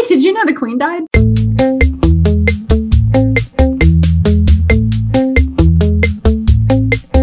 [0.00, 1.02] hey, did you know the queen died?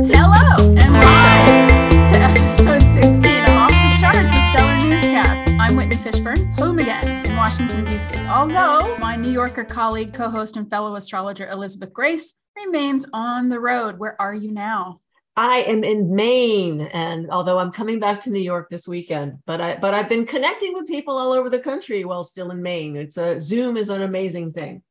[0.06, 5.50] Hello, and welcome to episode 16 of Off the Charts, a stellar newscast.
[5.60, 8.16] I'm Whitney Fishburne, home again in Washington, D.C.
[8.28, 13.60] Although my New Yorker colleague, co host, and fellow astrologer Elizabeth Grace remains on the
[13.60, 13.98] road.
[13.98, 15.00] Where are you now?
[15.38, 19.62] I am in Maine, and although I'm coming back to New York this weekend, but
[19.62, 22.98] I but I've been connecting with people all over the country while still in Maine.
[22.98, 24.82] It's a Zoom is an amazing thing.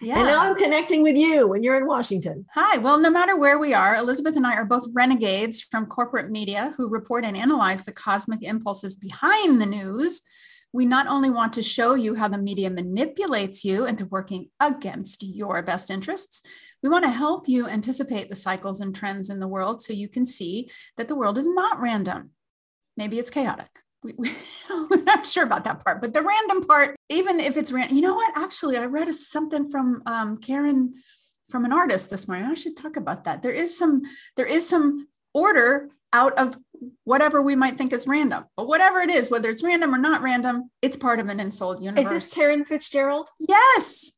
[0.00, 0.16] Yeah.
[0.16, 2.46] And now I'm connecting with you when you're in Washington.
[2.54, 2.78] Hi.
[2.78, 6.72] Well, no matter where we are, Elizabeth and I are both renegades from corporate media
[6.78, 10.22] who report and analyze the cosmic impulses behind the news
[10.72, 15.22] we not only want to show you how the media manipulates you into working against
[15.22, 16.42] your best interests,
[16.82, 20.08] we want to help you anticipate the cycles and trends in the world so you
[20.08, 22.30] can see that the world is not random.
[22.96, 23.70] Maybe it's chaotic.
[24.02, 24.30] We, we,
[24.70, 28.02] are not sure about that part, but the random part, even if it's random, you
[28.02, 28.36] know what?
[28.36, 30.94] Actually, I read something from um, Karen
[31.50, 32.46] from an artist this morning.
[32.46, 33.42] I should talk about that.
[33.42, 34.02] There is some
[34.36, 36.56] there is some order out of
[37.04, 38.44] whatever we might think is random.
[38.56, 41.82] But whatever it is, whether it's random or not random, it's part of an ensouled
[41.82, 42.06] universe.
[42.06, 43.28] Is this Karen Fitzgerald?
[43.38, 44.12] Yes.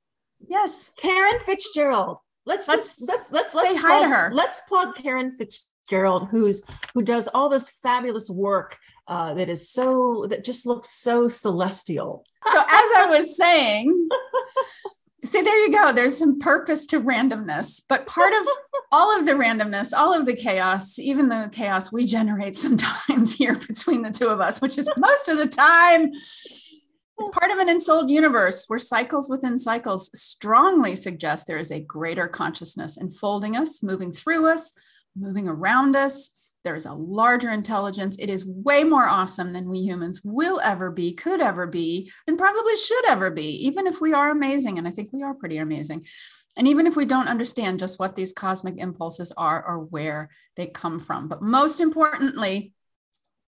[0.49, 0.91] Yes.
[0.97, 2.19] Karen Fitzgerald.
[2.45, 4.31] Let's let's just, let's let's, say let's hi plug, to her.
[4.35, 10.27] Let's plug Karen Fitzgerald, who's who does all this fabulous work uh, that is so
[10.29, 12.25] that just looks so celestial.
[12.45, 14.09] So as I was saying,
[15.25, 15.93] see there you go.
[15.93, 18.47] There's some purpose to randomness, but part of
[18.93, 23.55] all of the randomness, all of the chaos, even the chaos we generate sometimes here
[23.55, 26.11] between the two of us, which is most of the time,
[27.19, 31.81] it's part of an ensouled universe where cycles within cycles strongly suggest there is a
[31.81, 34.73] greater consciousness enfolding us, moving through us,
[35.15, 36.31] moving around us.
[36.65, 38.17] There is a larger intelligence.
[38.19, 42.39] It is way more awesome than we humans will ever be, could ever be, and
[42.39, 44.79] probably should ever be, even if we are amazing.
[44.79, 46.07] And I think we are pretty amazing.
[46.57, 50.67] And even if we don't understand just what these cosmic impulses are or where they
[50.67, 52.73] come from, but most importantly,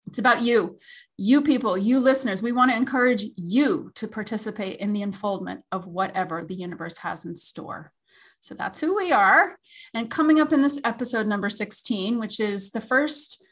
[0.06, 0.78] it's about you,
[1.18, 2.42] you people, you listeners.
[2.42, 7.26] We want to encourage you to participate in the unfoldment of whatever the universe has
[7.26, 7.92] in store.
[8.40, 9.58] So that's who we are.
[9.94, 13.44] And coming up in this episode number 16, which is the first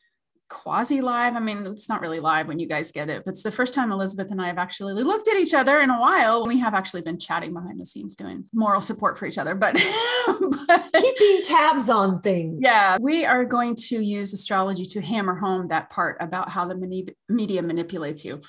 [0.50, 1.36] quasi live.
[1.36, 3.74] I mean, it's not really live when you guys get it, but it's the first
[3.74, 6.48] time Elizabeth and I have actually looked at each other in a while.
[6.48, 9.74] We have actually been chatting behind the scenes doing moral support for each other, but,
[10.68, 12.59] but keeping tabs on things.
[12.62, 17.12] Yeah, we are going to use astrology to hammer home that part about how the
[17.30, 18.42] media manipulates you.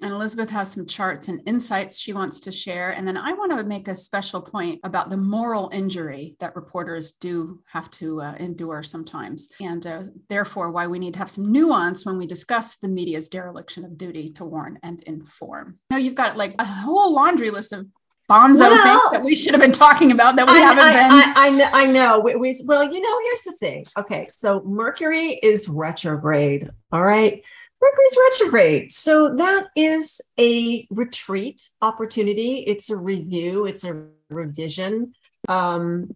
[0.00, 2.90] And Elizabeth has some charts and insights she wants to share.
[2.90, 7.12] And then I want to make a special point about the moral injury that reporters
[7.12, 9.48] do have to uh, endure sometimes.
[9.60, 13.28] And uh, therefore, why we need to have some nuance when we discuss the media's
[13.28, 15.78] dereliction of duty to warn and inform.
[15.90, 17.86] Now, you've got like a whole laundry list of
[18.30, 20.92] bonzo well, things that we should have been talking about that we I, haven't I,
[20.92, 21.10] been.
[21.10, 22.20] I, I, know, I know.
[22.20, 23.86] We, we, well, you know, here's the thing.
[23.96, 26.70] Okay, so Mercury is retrograde.
[26.92, 27.42] All right.
[27.80, 28.92] Mercury's retrograde.
[28.92, 32.64] So that is a retreat opportunity.
[32.66, 35.14] It's a review, it's a revision.
[35.48, 36.14] Um,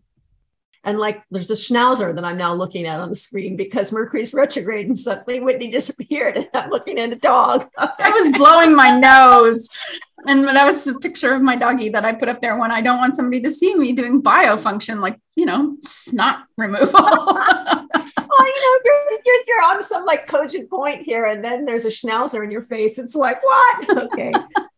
[0.85, 4.35] and like there's a schnauzer that I'm now looking at on the screen because Mercury's
[4.35, 7.69] retrograde and suddenly Whitney disappeared and I'm looking at a dog.
[7.79, 9.69] I was blowing my nose.
[10.27, 12.81] And that was the picture of my doggy that I put up there when I
[12.81, 16.89] don't want somebody to see me doing biofunction, like, you know, snot removal.
[16.95, 21.85] well, you know, you're, you're, you're on some like cogent point here, and then there's
[21.85, 22.99] a schnauzer in your face.
[22.99, 23.89] It's like, what?
[24.13, 24.33] Okay.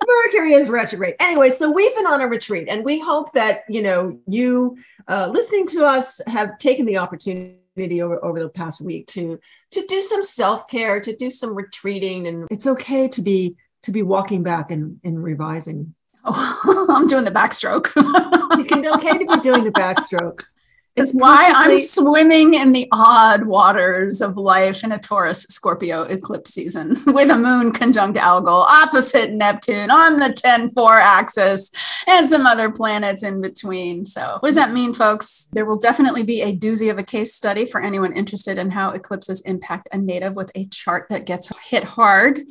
[0.07, 1.17] Mercury is retrograde.
[1.19, 4.77] Anyway, so we've been on a retreat, and we hope that, you know, you
[5.09, 9.39] uh, listening to us have taken the opportunity over, over the past week to
[9.73, 14.03] to do some self-care to do some retreating and it's okay to be to be
[14.03, 17.95] walking back and, and revising oh, i'm doing the backstroke
[18.59, 20.43] you can okay to be doing the backstroke
[20.97, 26.55] it's why I'm swimming in the odd waters of life in a Taurus Scorpio eclipse
[26.55, 31.73] season with a moon conjunct Algol opposite Neptune on the 10 4 axis
[32.07, 34.07] and some other planets in between.
[34.07, 35.49] So, what does that mean, folks?
[35.53, 38.91] There will definitely be a doozy of a case study for anyone interested in how
[38.91, 42.43] eclipses impact a native with a chart that gets hit hard.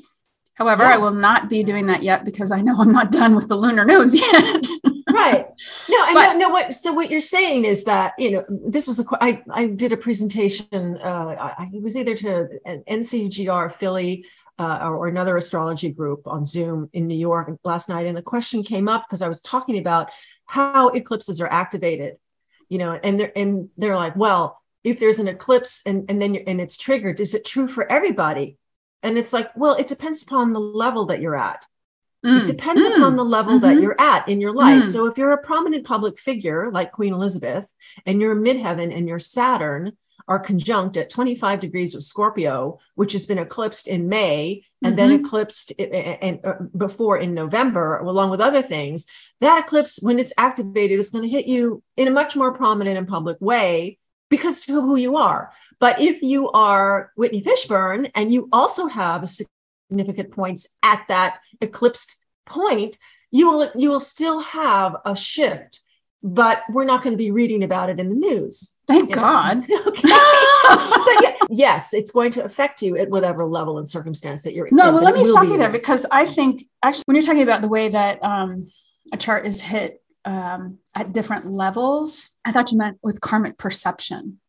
[0.55, 0.95] However, yeah.
[0.95, 3.55] I will not be doing that yet because I know I'm not done with the
[3.55, 4.65] lunar news yet
[5.13, 5.45] right.
[5.89, 9.00] No, I but, no, what, so what you're saying is that, you know, this was
[9.00, 14.25] a, I, I did a presentation, uh, I, it was either to an NCGR Philly
[14.59, 18.05] uh, or, or another astrology group on Zoom in New York last night.
[18.05, 20.09] And the question came up because I was talking about
[20.45, 22.17] how eclipses are activated,
[22.69, 26.33] you know, and they're, and they're like, well, if there's an eclipse and, and then
[26.33, 28.57] you're, and it's triggered, is it true for everybody?
[29.03, 31.67] And it's like, well, it depends upon the level that you're at
[32.25, 32.44] Mm.
[32.44, 32.95] It depends mm.
[32.95, 33.65] upon the level mm-hmm.
[33.65, 34.83] that you're at in your life.
[34.83, 34.91] Mm.
[34.91, 37.73] So if you're a prominent public figure like Queen Elizabeth
[38.05, 39.94] and you're midheaven and your Saturn
[40.25, 45.09] are conjunct at 25 degrees of Scorpio, which has been eclipsed in May and mm-hmm.
[45.09, 49.05] then eclipsed in, uh, before in November, along with other things.
[49.41, 52.97] That eclipse, when it's activated, is going to hit you in a much more prominent
[52.97, 53.97] and public way
[54.29, 55.51] because of who you are.
[55.80, 59.30] But if you are Whitney Fishburne and you also have
[59.90, 62.98] significant points at that eclipsed point,
[63.31, 65.81] you will you will still have a shift
[66.24, 68.78] but we're not going to be reading about it in the news.
[68.88, 69.58] Thank God.
[69.88, 70.02] okay.
[70.64, 74.88] but yes, it's going to affect you at whatever level and circumstance that you're no,
[74.88, 74.90] in.
[74.90, 77.62] No, well, let me stop you there because I think actually when you're talking about
[77.62, 78.64] the way that um,
[79.12, 84.40] a chart is hit um, at different levels, I thought you meant with karmic perception.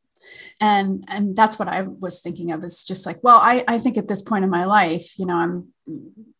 [0.60, 3.96] And and that's what I was thinking of is just like, well, I, I think
[3.96, 5.68] at this point in my life, you know, I'm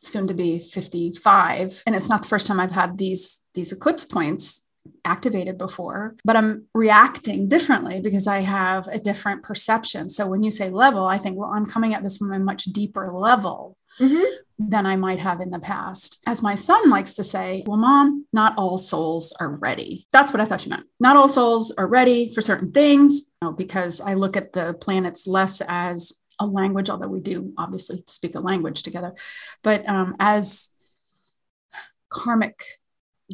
[0.00, 4.04] soon to be 55 and it's not the first time I've had these these eclipse
[4.04, 4.64] points
[5.04, 10.10] activated before, but I'm reacting differently because I have a different perception.
[10.10, 12.64] So when you say level, I think, well, I'm coming at this from a much
[12.64, 14.22] deeper level mm-hmm.
[14.58, 16.22] Than I might have in the past.
[16.26, 20.06] As my son likes to say, well, mom, not all souls are ready.
[20.12, 20.86] That's what I thought you meant.
[21.00, 24.74] Not all souls are ready for certain things you know, because I look at the
[24.74, 29.14] planets less as a language, although we do obviously speak a language together,
[29.62, 30.70] but um, as
[32.08, 32.62] karmic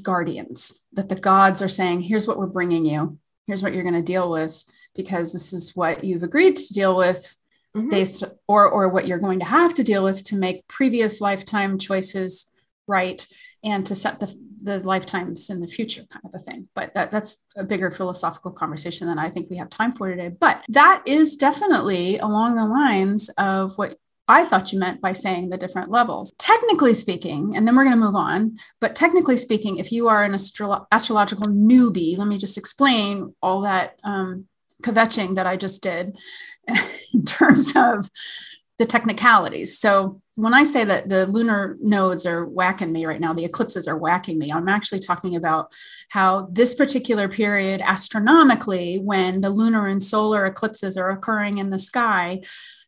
[0.02, 3.94] guardians, that the gods are saying, here's what we're bringing you, here's what you're going
[3.94, 4.64] to deal with,
[4.94, 7.36] because this is what you've agreed to deal with.
[7.76, 7.88] Mm-hmm.
[7.88, 11.78] based or or what you're going to have to deal with to make previous lifetime
[11.78, 12.50] choices
[12.88, 13.24] right
[13.62, 17.12] and to set the the lifetimes in the future kind of a thing but that,
[17.12, 21.00] that's a bigger philosophical conversation than i think we have time for today but that
[21.06, 23.96] is definitely along the lines of what
[24.26, 26.32] I thought you meant by saying the different levels.
[26.38, 30.22] Technically speaking, and then we're going to move on, but technically speaking, if you are
[30.22, 34.46] an astro- astrological newbie, let me just explain all that um,
[34.84, 36.16] kvetching that I just did
[37.14, 38.10] in terms of
[38.78, 39.78] the technicalities.
[39.78, 43.86] So when I say that the lunar nodes are whacking me right now, the eclipses
[43.86, 45.70] are whacking me, I'm actually talking about
[46.08, 51.78] how this particular period astronomically, when the lunar and solar eclipses are occurring in the
[51.78, 52.40] sky,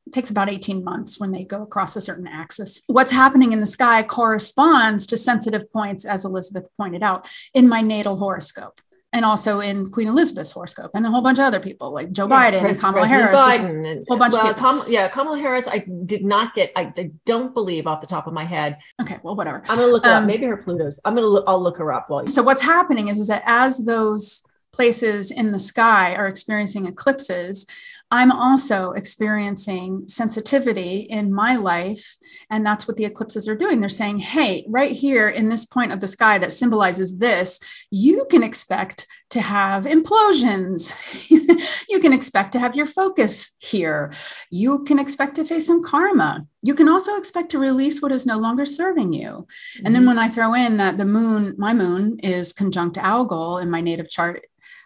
[0.06, 2.82] it takes about 18 months when they go across a certain axis.
[2.86, 7.82] What's happening in the sky corresponds to sensitive points, as Elizabeth pointed out, in my
[7.82, 8.80] natal horoscope
[9.12, 12.26] and also in Queen Elizabeth's horoscope, and a whole bunch of other people like Joe
[12.28, 14.82] yeah, Biden Pres- and Kamala President Harris, Biden and, a whole bunch well, of people.
[14.82, 15.68] Kam- yeah, Kamala Harris.
[15.68, 16.72] I did not get.
[16.76, 18.78] I, I, don't believe off the top of my head.
[19.00, 19.62] Okay, well, whatever.
[19.68, 20.26] I'm gonna look um, up.
[20.26, 20.98] Maybe her Pluto's.
[21.04, 21.26] I'm gonna.
[21.26, 22.08] Look, I'll look her up.
[22.08, 26.26] While you- so what's happening is, is that as those places in the sky are
[26.26, 27.66] experiencing eclipses,
[28.12, 32.18] I'm also experiencing sensitivity in my life.
[32.50, 33.80] And that's what the eclipses are doing.
[33.80, 37.58] They're saying, hey, right here in this point of the sky that symbolizes this,
[37.90, 41.30] you can expect to have implosions.
[41.88, 44.12] you can expect to have your focus here.
[44.50, 46.46] You can expect to face some karma.
[46.60, 49.28] You can also expect to release what is no longer serving you.
[49.28, 49.86] Mm-hmm.
[49.86, 50.08] And then mm-hmm.
[50.08, 54.10] when I throw in that the moon, my moon is conjunct Algol in my native
[54.10, 54.44] chart,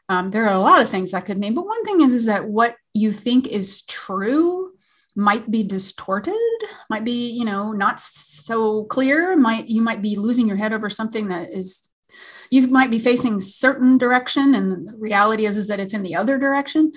[0.08, 2.26] um, there are a lot of things that could mean, but one thing is, is
[2.26, 4.72] that what you think is true
[5.14, 6.34] might be distorted,
[6.90, 9.36] might be, you know, not so clear.
[9.36, 11.90] Might you might be losing your head over something that is
[12.50, 16.14] you might be facing certain direction, and the reality is, is that it's in the
[16.14, 16.92] other direction.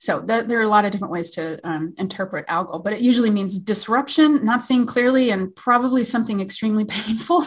[0.00, 3.00] So that, there are a lot of different ways to um, interpret algol, but it
[3.00, 7.44] usually means disruption, not seeing clearly, and probably something extremely painful.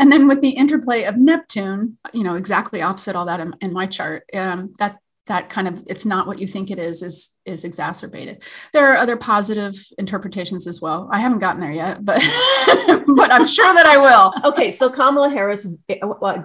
[0.00, 3.72] And then with the interplay of Neptune, you know, exactly opposite all that in, in
[3.74, 4.96] my chart, um, that
[5.30, 8.96] that kind of it's not what you think it is is is exacerbated there are
[8.96, 12.16] other positive interpretations as well i haven't gotten there yet but
[13.16, 15.98] but i'm sure that i will okay so kamala harris eh,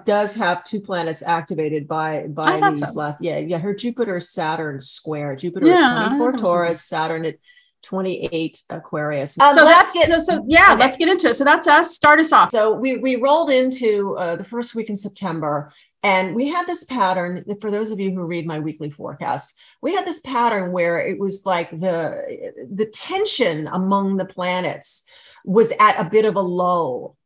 [0.06, 2.92] does have two planets activated by by these so.
[2.94, 7.38] last yeah yeah her jupiter saturn square jupiter yeah, 24 taurus saturn at
[7.82, 9.40] 28 Aquarius.
[9.40, 10.82] Um, so that's get, so, so yeah, okay.
[10.82, 11.36] let's get into it.
[11.36, 11.94] So that's us.
[11.94, 12.50] Start us off.
[12.50, 15.72] So we we rolled into uh, the first week in September,
[16.06, 17.44] and we had this pattern.
[17.60, 21.18] For those of you who read my weekly forecast, we had this pattern where it
[21.18, 25.04] was like the the tension among the planets
[25.46, 27.18] was at a bit of a low.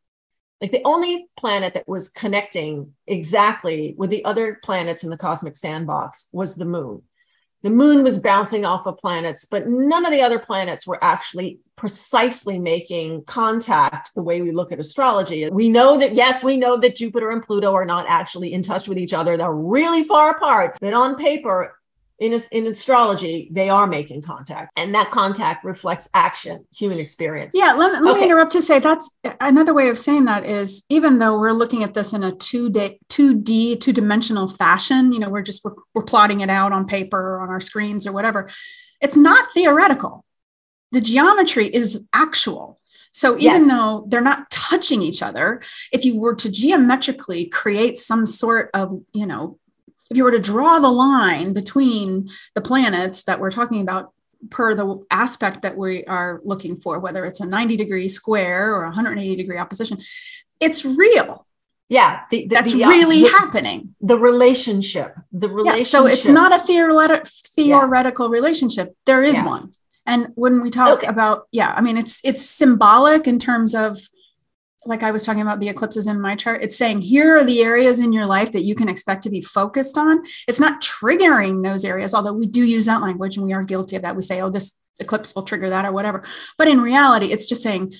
[0.61, 5.57] Like the only planet that was connecting exactly with the other planets in the cosmic
[5.57, 7.01] sandbox was the moon
[7.61, 11.59] the moon was bouncing off of planets, but none of the other planets were actually
[11.75, 15.49] precisely making contact the way we look at astrology.
[15.49, 18.87] We know that, yes, we know that Jupiter and Pluto are not actually in touch
[18.87, 19.37] with each other.
[19.37, 21.78] They're really far apart, but on paper,
[22.19, 27.53] in, in astrology, they are making contact, and that contact reflects action, human experience.
[27.55, 28.19] Yeah, let, let okay.
[28.19, 31.83] me interrupt to say that's another way of saying that is even though we're looking
[31.83, 35.63] at this in a two day, two D, two dimensional fashion, you know, we're just
[35.63, 38.49] we're, we're plotting it out on paper or on our screens or whatever.
[39.01, 40.25] It's not theoretical.
[40.91, 42.79] The geometry is actual.
[43.11, 43.67] So even yes.
[43.67, 45.61] though they're not touching each other,
[45.91, 49.57] if you were to geometrically create some sort of, you know,
[50.09, 54.13] if you were to draw the line between the planets that we're talking about
[54.49, 58.85] per the aspect that we are looking for, whether it's a 90 degree square or
[58.85, 59.99] 180 degree opposition,
[60.59, 61.45] it's real.
[61.89, 63.95] Yeah, the, the, that's the, uh, really the, happening.
[63.99, 65.79] The relationship, the relationship.
[65.79, 68.31] Yeah, so it's not a theoretic, theoretical yeah.
[68.31, 68.95] relationship.
[69.07, 69.45] There is yeah.
[69.45, 69.73] one.
[70.05, 71.07] And when we talk okay.
[71.07, 73.99] about, yeah, I mean, it's it's symbolic in terms of
[74.85, 77.61] like I was talking about the eclipses in my chart, it's saying here are the
[77.61, 80.23] areas in your life that you can expect to be focused on.
[80.47, 83.97] It's not triggering those areas, although we do use that language and we are guilty
[83.97, 84.15] of that.
[84.15, 86.23] We say, oh, this eclipse will trigger that or whatever.
[86.57, 87.93] But in reality, it's just saying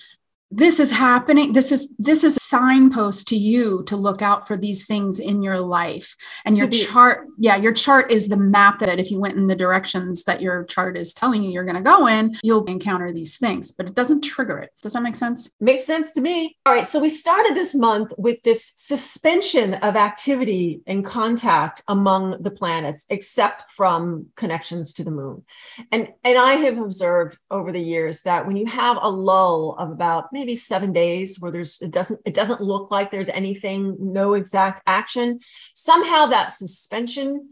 [0.51, 4.57] this is happening this is this is a signpost to you to look out for
[4.57, 6.15] these things in your life.
[6.43, 9.55] And your chart yeah your chart is the map that if you went in the
[9.55, 13.37] directions that your chart is telling you you're going to go in you'll encounter these
[13.37, 13.71] things.
[13.71, 14.71] But it doesn't trigger it.
[14.81, 15.51] Does that make sense?
[15.59, 16.57] Makes sense to me.
[16.65, 22.41] All right so we started this month with this suspension of activity and contact among
[22.41, 25.43] the planets except from connections to the moon.
[25.91, 29.91] And and i have observed over the years that when you have a lull of
[29.91, 34.33] about maybe seven days where there's it doesn't it doesn't look like there's anything no
[34.33, 35.39] exact action.
[35.73, 37.49] Somehow that suspension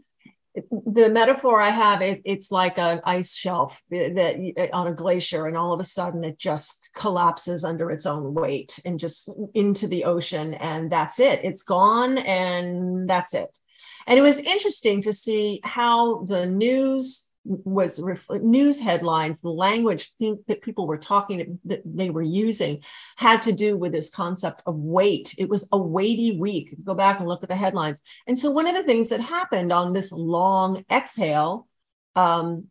[0.86, 5.56] the metaphor i have it, it's like an ice shelf that on a glacier and
[5.56, 10.04] all of a sudden it just collapses under its own weight and just into the
[10.04, 11.40] ocean and that's it.
[11.44, 13.56] It's gone and that's it.
[14.06, 20.12] And it was interesting to see how the news was ref- news headlines, the language
[20.20, 22.82] that people were talking that they were using
[23.16, 25.34] had to do with this concept of weight.
[25.38, 26.74] It was a weighty week.
[26.84, 28.02] Go back and look at the headlines.
[28.26, 31.66] And so one of the things that happened on this long exhale,
[32.14, 32.66] um,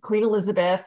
[0.00, 0.86] Queen Elizabeth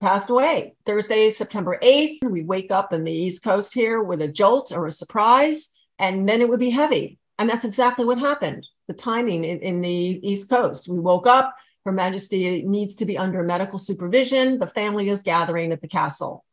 [0.00, 2.24] passed away Thursday, September 8th.
[2.24, 6.28] We wake up in the East Coast here with a jolt or a surprise, and
[6.28, 7.18] then it would be heavy.
[7.38, 8.66] And that's exactly what happened.
[8.88, 10.88] The timing in, in the East Coast.
[10.88, 11.54] We woke up,
[11.86, 14.58] her Majesty needs to be under medical supervision.
[14.58, 16.44] The family is gathering at the castle.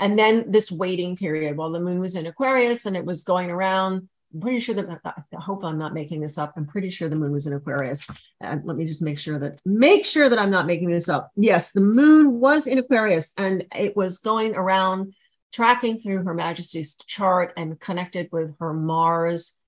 [0.00, 3.50] And then this waiting period while the moon was in Aquarius and it was going
[3.50, 4.08] around.
[4.34, 6.54] I'm pretty sure that I hope I'm not making this up.
[6.56, 8.06] I'm pretty sure the moon was in Aquarius.
[8.40, 11.30] And let me just make sure that make sure that I'm not making this up.
[11.36, 15.14] Yes, the moon was in Aquarius and it was going around
[15.52, 19.58] tracking through Her Majesty's chart and connected with her Mars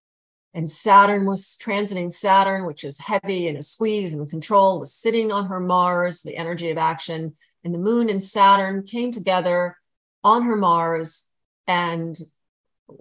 [0.54, 5.30] and Saturn was transiting Saturn, which is heavy and a squeeze and control, was sitting
[5.30, 7.36] on her Mars, the energy of action.
[7.64, 9.76] And the moon and Saturn came together
[10.24, 11.28] on her Mars.
[11.66, 12.18] And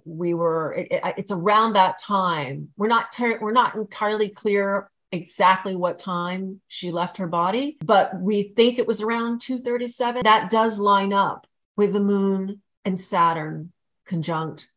[0.04, 2.68] we were, it, it, it's around that time.
[2.76, 8.20] We're not, ter- we're not entirely clear exactly what time she left her body, but
[8.20, 10.20] we think it was around 237.
[10.24, 13.72] That does line up with the moon and Saturn
[14.04, 14.70] conjunct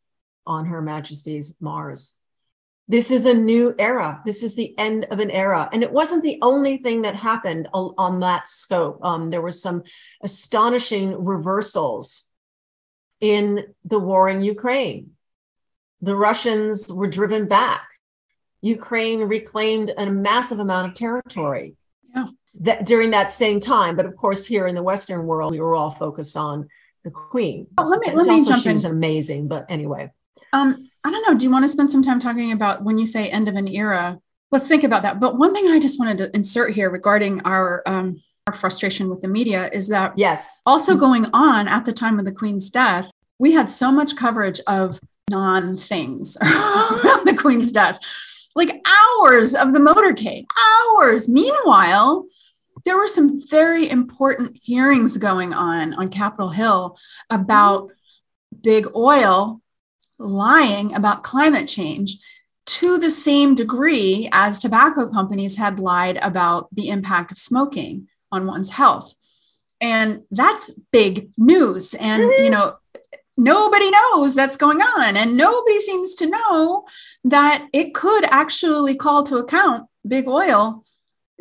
[0.48, 2.16] on her Majesty's Mars
[2.88, 4.22] this is a new era.
[4.26, 5.70] This is the end of an era.
[5.72, 9.00] And it wasn't the only thing that happened on, on that scope.
[9.04, 9.84] Um, there was some
[10.22, 12.28] astonishing reversals
[13.22, 15.12] in the war in Ukraine.
[16.02, 17.88] The Russians were driven back.
[18.62, 21.76] Ukraine reclaimed a massive amount of territory
[22.14, 22.28] yeah.
[22.62, 23.96] that, during that same time.
[23.96, 26.68] But of course, here in the Western world, we were all focused on
[27.04, 27.68] the Queen.
[27.78, 28.76] Oh, let me let me jump she in.
[28.76, 30.12] was amazing, but anyway.
[30.54, 31.38] Um, I don't know.
[31.38, 33.68] Do you want to spend some time talking about when you say end of an
[33.68, 34.20] era?
[34.52, 35.20] Let's think about that.
[35.20, 39.22] But one thing I just wanted to insert here regarding our um, our frustration with
[39.22, 43.12] the media is that yes, also going on at the time of the Queen's death,
[43.40, 48.00] we had so much coverage of non things around the Queen's death,
[48.56, 50.46] like hours of the motorcade,
[50.98, 51.30] hours.
[51.30, 52.26] Meanwhile,
[52.84, 56.98] there were some very important hearings going on on Capitol Hill
[57.30, 57.92] about
[58.62, 59.61] big oil
[60.22, 62.18] lying about climate change
[62.66, 68.46] to the same degree as tobacco companies had lied about the impact of smoking on
[68.46, 69.14] one's health.
[69.82, 71.96] And that's big news.
[71.96, 72.76] And, you know,
[73.36, 75.18] nobody knows that's going on.
[75.18, 76.86] And nobody seems to know
[77.24, 80.86] that it could actually call to account big oil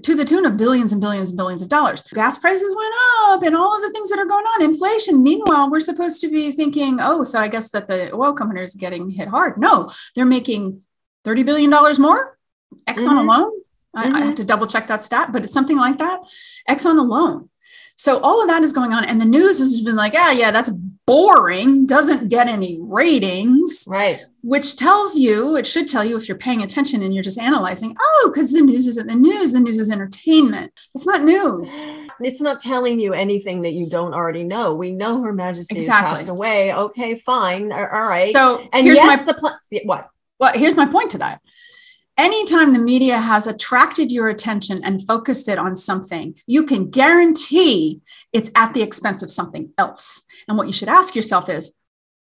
[0.02, 2.02] to the tune of billions and billions and billions of dollars.
[2.14, 5.22] Gas prices went up and all of the things that are going on, inflation.
[5.22, 8.74] Meanwhile, we're supposed to be thinking, oh, so I guess that the oil company is
[8.74, 9.58] getting hit hard.
[9.58, 10.82] No, they're making
[11.24, 12.38] $30 billion more.
[12.86, 13.28] Exxon mm-hmm.
[13.28, 13.52] alone,
[13.94, 14.16] I, mm-hmm.
[14.16, 16.20] I have to double check that stat, but it's something like that.
[16.68, 17.50] Exxon alone.
[17.96, 20.50] So all of that is going on, and the news has been like, ah, yeah,
[20.50, 20.70] that's
[21.10, 23.84] boring, doesn't get any ratings.
[23.88, 24.24] Right.
[24.42, 27.96] Which tells you, it should tell you if you're paying attention and you're just analyzing,
[28.00, 30.72] oh, because the news isn't the news, the news is entertainment.
[30.94, 31.88] It's not news.
[32.20, 34.74] It's not telling you anything that you don't already know.
[34.74, 36.16] We know Her Majesty exactly.
[36.16, 36.72] passed away.
[36.72, 37.72] Okay, fine.
[37.72, 38.32] All right.
[38.32, 40.10] So and here's yes, my the pl- what?
[40.38, 41.42] Well, here's my point to that
[42.20, 48.00] anytime the media has attracted your attention and focused it on something, you can guarantee
[48.32, 50.22] it's at the expense of something else.
[50.46, 51.74] And what you should ask yourself is,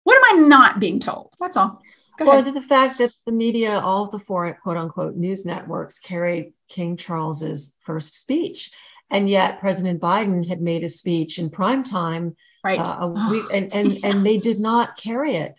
[0.04, 1.35] what am I not being told?
[1.40, 1.83] That's all.
[2.18, 5.99] Go or the fact that the media, all of the foreign quote unquote news networks
[6.00, 8.71] carried King Charles's first speech.
[9.11, 12.80] And yet President Biden had made a speech in prime time right.
[12.80, 14.11] Uh, a week, and, and, yeah.
[14.11, 15.54] and they did not carry it.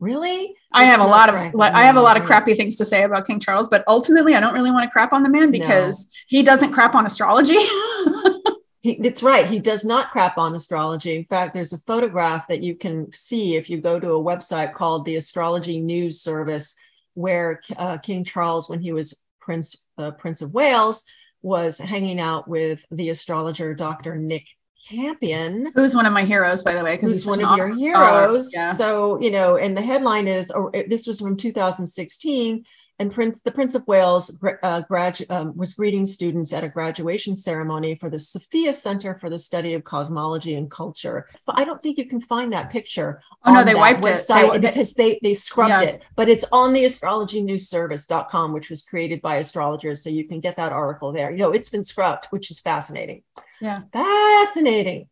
[0.00, 0.54] Really?
[0.72, 3.26] I have a lot of I have a lot of crappy things to say about
[3.26, 6.12] King Charles, but ultimately I don't really want to crap on the man because no.
[6.28, 7.54] he doesn't crap on astrology.
[8.80, 9.48] he, it's right.
[9.48, 11.16] He does not crap on astrology.
[11.16, 14.72] In fact, there's a photograph that you can see if you go to a website
[14.72, 16.76] called the Astrology News Service,
[17.14, 21.02] where uh, King Charles, when he was Prince uh, Prince of Wales,
[21.42, 24.16] was hanging out with the astrologer Dr.
[24.16, 24.46] Nick
[24.88, 27.96] Campion, who's one of my heroes, by the way, because he's one of awesome your
[27.96, 28.50] heroes.
[28.54, 28.74] Yeah.
[28.74, 32.64] So you know, and the headline is, or this was from 2016,
[33.00, 37.36] and Prince, the Prince of Wales, uh, gradu- um, was greeting students at a graduation
[37.36, 41.26] ceremony for the Sophia Center for the Study of Cosmology and Culture.
[41.46, 43.22] But I don't think you can find that picture.
[43.44, 45.82] Oh no, they wiped it they, because they they scrubbed yeah.
[45.82, 50.56] it, but it's on the astrologynewsservice.com, which was created by astrologers, so you can get
[50.56, 51.30] that article there.
[51.30, 53.22] You know, it's been scrubbed, which is fascinating.
[53.60, 55.08] Yeah, fascinating.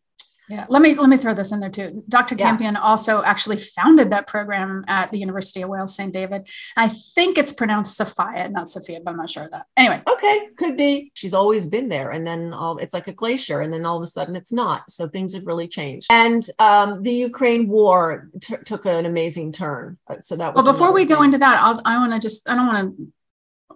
[0.49, 2.03] Yeah, let me let me throw this in there too.
[2.07, 2.35] Dr.
[2.35, 2.47] Yeah.
[2.47, 6.13] Campion also actually founded that program at the University of Wales, St.
[6.13, 6.47] David.
[6.77, 9.65] I think it's pronounced Sophia, not Sophia, but I'm not sure of that.
[9.75, 11.11] Anyway, okay, could be.
[11.15, 14.03] She's always been there, and then all it's like a glacier, and then all of
[14.03, 14.89] a sudden it's not.
[14.89, 16.07] So things have really changed.
[16.09, 19.97] And um, the Ukraine war t- took an amazing turn.
[20.07, 20.71] Uh, so that was well.
[20.71, 21.17] Before we thing.
[21.17, 23.13] go into that, I'll, I want to just I don't want to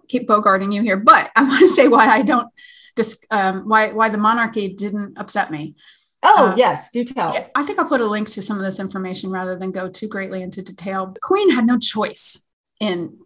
[0.08, 2.48] keep bogarting you here, but I want to say why I don't.
[2.96, 5.75] Dis, um, why why the monarchy didn't upset me.
[6.24, 7.36] Oh, uh, yes, do tell.
[7.56, 10.08] I think I'll put a link to some of this information rather than go too
[10.08, 11.08] greatly into detail.
[11.08, 12.44] The Queen had no choice
[12.80, 13.18] in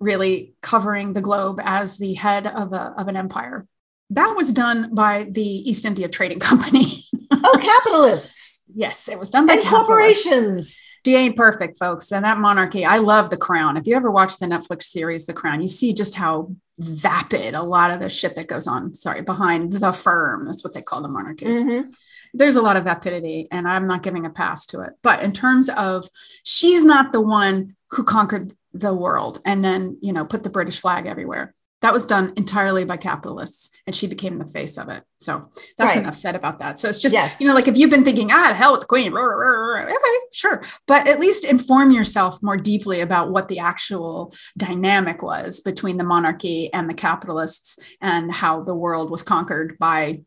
[0.00, 3.66] really covering the globe as the head of, a, of an empire.
[4.10, 7.04] That was done by the East India Trading Company.
[7.32, 8.62] oh, capitalists.
[8.72, 10.80] Yes, it was done by corporations.
[11.02, 12.12] D ain't perfect, folks.
[12.12, 13.76] And that monarchy, I love The Crown.
[13.76, 17.62] If you ever watch the Netflix series The Crown, you see just how vapid a
[17.62, 18.94] lot of the shit that goes on.
[18.94, 20.44] Sorry, behind the firm.
[20.44, 21.46] That's what they call the monarchy.
[21.46, 21.90] Mm-hmm
[22.34, 24.94] there's a lot of vapidity and I'm not giving a pass to it.
[25.02, 26.08] But in terms of
[26.42, 30.80] she's not the one who conquered the world and then, you know, put the British
[30.80, 31.54] flag everywhere.
[31.84, 35.04] That was done entirely by capitalists and she became the face of it.
[35.18, 36.02] So that's right.
[36.02, 36.78] enough said about that.
[36.78, 37.42] So it's just, yes.
[37.42, 40.62] you know, like if you've been thinking, ah, hell with the queen, okay, sure.
[40.86, 46.04] But at least inform yourself more deeply about what the actual dynamic was between the
[46.04, 50.24] monarchy and the capitalists and how the world was conquered by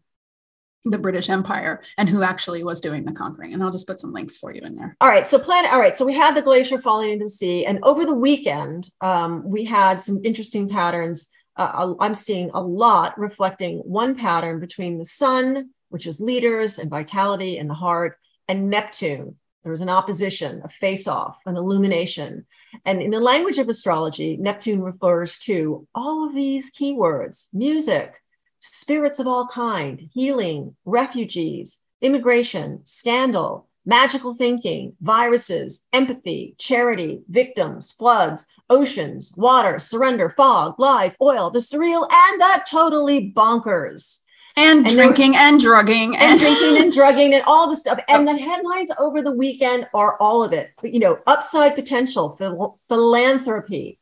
[0.84, 3.52] the British Empire and who actually was doing the conquering.
[3.52, 4.96] And I'll just put some links for you in there.
[5.02, 5.26] All right.
[5.26, 5.66] So plan.
[5.66, 5.96] All right.
[5.96, 9.66] So we had the glacier falling into the sea, and over the weekend, um, we
[9.66, 11.32] had some interesting patterns.
[11.58, 16.90] Uh, I'm seeing a lot reflecting one pattern between the sun, which is leaders and
[16.90, 19.36] vitality and the heart, and Neptune.
[19.64, 22.46] There was an opposition, a face-off, an illumination.
[22.86, 28.22] And in the language of astrology, Neptune refers to all of these keywords: music,
[28.60, 38.46] spirits of all kind, healing, refugees, immigration, scandal, magical thinking, viruses, empathy, charity, victims, floods,
[38.70, 44.20] oceans, water, surrender, fog, lies, oil, the surreal, and the totally bonkers.
[44.58, 48.00] And, and drinking and drugging and, and drinking and drugging and all the stuff.
[48.10, 50.72] And the headlines over the weekend are all of it.
[50.82, 54.00] But, You know, upside potential, phil- philanthropy,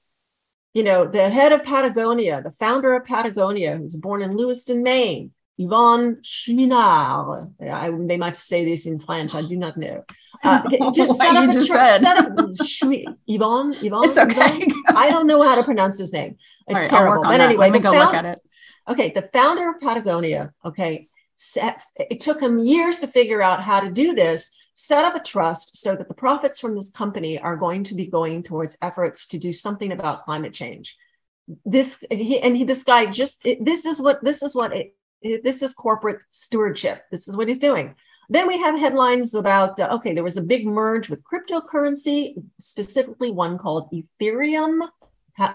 [0.74, 5.32] you know, the head of Patagonia, the founder of Patagonia, who's born in Lewiston, Maine,
[5.60, 7.54] Yvon Chouinard.
[7.62, 9.34] I, they might say this in French.
[9.34, 10.04] I do not know.
[10.44, 12.00] Uh, just set up just said.
[12.00, 14.04] Set up, Yvon, Yvon.
[14.06, 14.65] It's okay.
[14.65, 14.96] Yvon?
[14.96, 16.38] I don't know how to pronounce his name.
[16.68, 17.24] It's right, terrible.
[17.24, 17.41] but that.
[17.41, 18.39] anyway, let me go look at it.
[18.88, 20.54] Okay, the founder of Patagonia.
[20.63, 25.15] Okay, set, it took him years to figure out how to do this set up
[25.15, 28.78] a trust so that the profits from this company are going to be going towards
[28.82, 30.98] efforts to do something about climate change
[31.65, 34.96] this he, and he, this guy just it, this is what this is what it,
[35.44, 37.96] this is corporate stewardship this is what he's doing
[38.30, 43.32] then we have headlines about uh, okay there was a big merge with cryptocurrency specifically
[43.32, 44.82] one called ethereum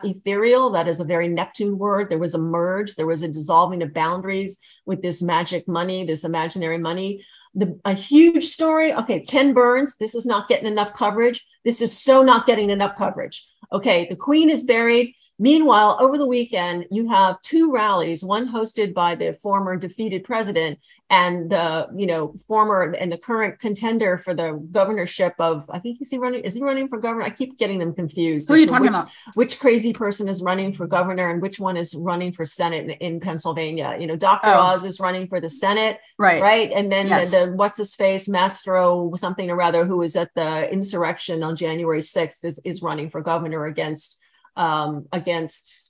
[0.05, 0.71] ethereal.
[0.71, 2.11] That is a very Neptune word.
[2.11, 6.25] There was a merge, there was a dissolving of boundaries with this magic money, this
[6.25, 7.25] imaginary money.
[7.55, 8.93] The, a huge story.
[8.95, 11.45] Okay, Ken Burns, this is not getting enough coverage.
[11.65, 13.45] This is so not getting enough coverage.
[13.73, 15.15] Okay, the Queen is buried.
[15.41, 20.79] Meanwhile, over the weekend, you have two rallies, one hosted by the former defeated president
[21.09, 25.97] and the, you know, former and the current contender for the governorship of, I think
[25.97, 27.25] he's running, is he running for governor?
[27.25, 28.49] I keep getting them confused.
[28.49, 29.09] Who are you talking which, about?
[29.33, 32.91] Which crazy person is running for governor and which one is running for Senate in,
[33.15, 33.97] in Pennsylvania?
[33.99, 34.49] You know, Dr.
[34.49, 34.61] Oh.
[34.61, 36.43] Oz is running for the Senate, Right.
[36.43, 36.71] right?
[36.71, 37.31] And then Yes.
[37.31, 41.57] the, the what's his face, Mastro something or rather, who was at the insurrection on
[41.57, 44.19] January 6th, is, is running for governor against
[44.61, 45.89] um against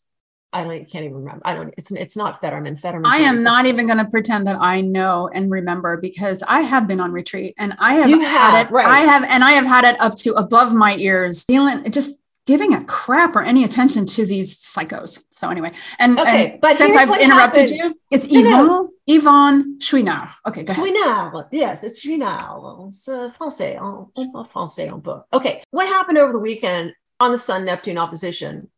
[0.53, 1.43] I don't can't even remember.
[1.45, 2.77] I don't it's it's not Fetterman.
[2.77, 3.07] Fetterman.
[3.07, 6.89] I am not even going to pretend that I know and remember because I have
[6.89, 8.71] been on retreat and I have You had it.
[8.73, 8.85] right.
[8.87, 12.75] I have, and I have had it up to above my ears, feeling just giving
[12.75, 15.23] a crap or any attention to these psychos.
[15.31, 17.95] So anyway, and, Okay, and but since I've interrupted happened.
[17.95, 18.27] you, it's.
[18.27, 20.31] Yvon, Yvon Chouinard.
[20.49, 20.85] Okay, go ahead.
[20.85, 21.47] Chouinard.
[21.53, 22.93] Yes, it's Chouinard.
[22.93, 23.79] C'est français.
[23.81, 25.21] On, on parle français un peu.
[25.33, 25.63] Okay.
[25.71, 28.69] What happened over the weekend on the Sun Neptune opposition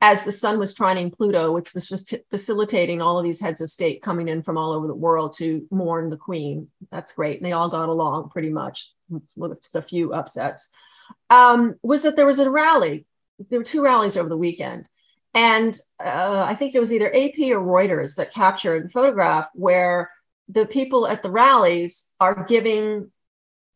[0.00, 3.68] as the Sun was trining Pluto, which was just facilitating all of these heads of
[3.68, 6.68] state coming in from all over the world to mourn the Queen?
[6.90, 7.36] That's great.
[7.36, 8.90] And they all got along pretty much
[9.36, 10.70] with a few upsets.
[11.28, 13.06] Um, was that there was a rally?
[13.50, 14.88] There were two rallies over the weekend.
[15.34, 20.10] And uh, I think it was either AP or Reuters that captured the photograph where
[20.48, 23.10] the people at the rallies are giving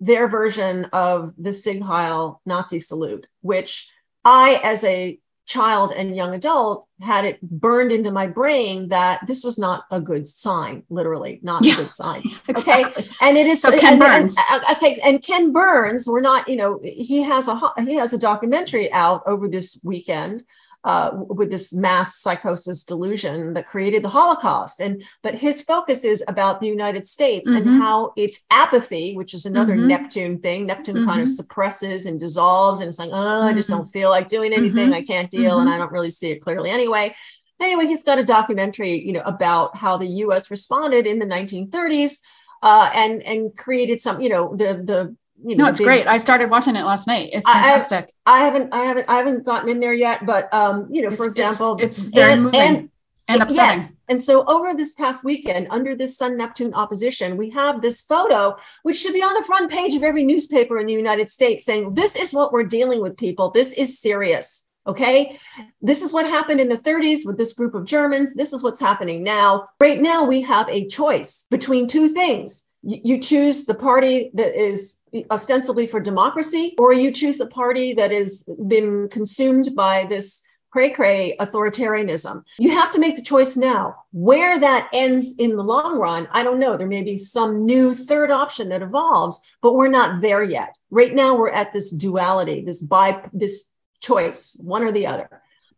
[0.00, 3.88] their version of the Sieg Heil Nazi salute, which
[4.24, 9.44] I, as a child and young adult, had it burned into my brain that this
[9.44, 11.74] was not a good sign, literally, not Yeah.
[11.74, 12.22] a good sign.
[12.48, 13.08] Exactly.
[13.20, 14.38] And it is So Ken and- and- Burns.
[14.50, 18.18] uh, okay, and Ken Burns, we're not, you know, he has a he has a
[18.18, 20.44] documentary out over this weekend
[20.84, 24.80] uh, with this mass psychosis delusion that created the Holocaust.
[24.80, 27.56] And but his focus is about the United States Mhm.
[27.56, 29.86] and how its apathy, which is another Mhm.
[29.86, 31.36] Neptune thing, Neptune kind of Mhm.
[31.36, 33.76] suppresses and dissolves, and it's like, oh, I just Mhm.
[33.76, 34.90] don't feel like doing anything.
[34.90, 34.94] Mhm.
[34.94, 35.70] I can't deal, and.
[35.70, 37.14] I don't really see it clearly anyway.
[37.60, 40.50] Anyway, he's got a documentary, you know, about how the U.S.
[40.50, 42.20] responded in the 1930s
[42.62, 46.06] uh, and and created some, you know, the the you know No, it's big- great.
[46.06, 47.30] I started watching it last night.
[47.32, 48.12] It's I- I- fantastic.
[48.26, 51.24] I haven't, I haven't, I haven't gotten in there yet, but um, you know, for
[51.26, 52.90] It's- it's- example, it's very moving
[53.26, 53.80] and upsetting.
[53.80, 53.92] Yes.
[54.08, 58.54] And so over this past weekend, under this Sun Neptune opposition, we have this photo,
[58.82, 61.92] which should be on the front page of every newspaper in the United States, saying
[61.92, 63.50] this is what we're dealing with, people.
[63.50, 64.68] This is serious.
[64.86, 65.38] Okay.
[65.80, 68.34] This is what happened in the 30s with this group of Germans.
[68.34, 69.68] This is what's happening now.
[69.80, 72.66] Right now, we have a choice between two things.
[72.86, 74.98] You, choose the party that is
[75.30, 80.90] ostensibly for democracy, or you choose a party that has been consumed by this cray
[80.90, 82.42] cray authoritarianism.
[82.58, 83.94] You have to make the choice now.
[84.12, 86.76] Where that ends in the long run, I don't know.
[86.76, 90.76] There may be some new third option that evolves, but we're not there yet.
[90.90, 93.70] Right now, we're at this duality, this by this
[94.00, 95.28] choice, one or the other.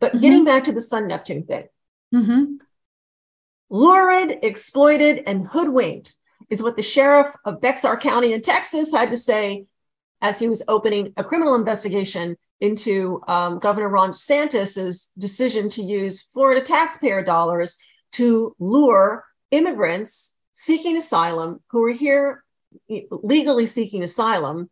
[0.00, 0.20] But Mhm.
[0.22, 1.68] getting back to the Sun Neptune thing,
[2.12, 2.56] Mhm.
[3.70, 6.16] lurid, exploited, and hoodwinked
[6.50, 9.66] is what the sheriff of Bexar County in Texas had to say
[10.20, 16.22] as he was opening a criminal investigation into um, Governor Ron DeSantis's decision to use
[16.22, 17.78] Florida taxpayer dollars
[18.12, 22.44] to lure immigrants seeking asylum who are here
[22.88, 24.70] legally seeking asylum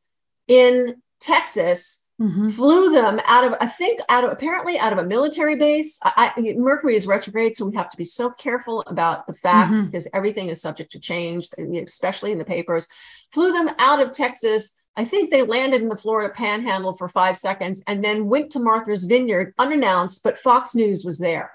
[0.49, 2.55] in Texas Mhm.
[2.55, 5.99] flew them out of i think out of apparently out of a military base.
[6.05, 9.87] I, I, mercury is retrograde so we have to be so careful about the facts
[9.87, 12.87] because everything is subject to change especially in the papers.
[13.33, 14.77] Flew them out of texas.
[14.97, 18.61] I think they landed in the florida panhandle for five seconds and then went to
[18.61, 21.51] martha's vineyard unannounced but fox news was there.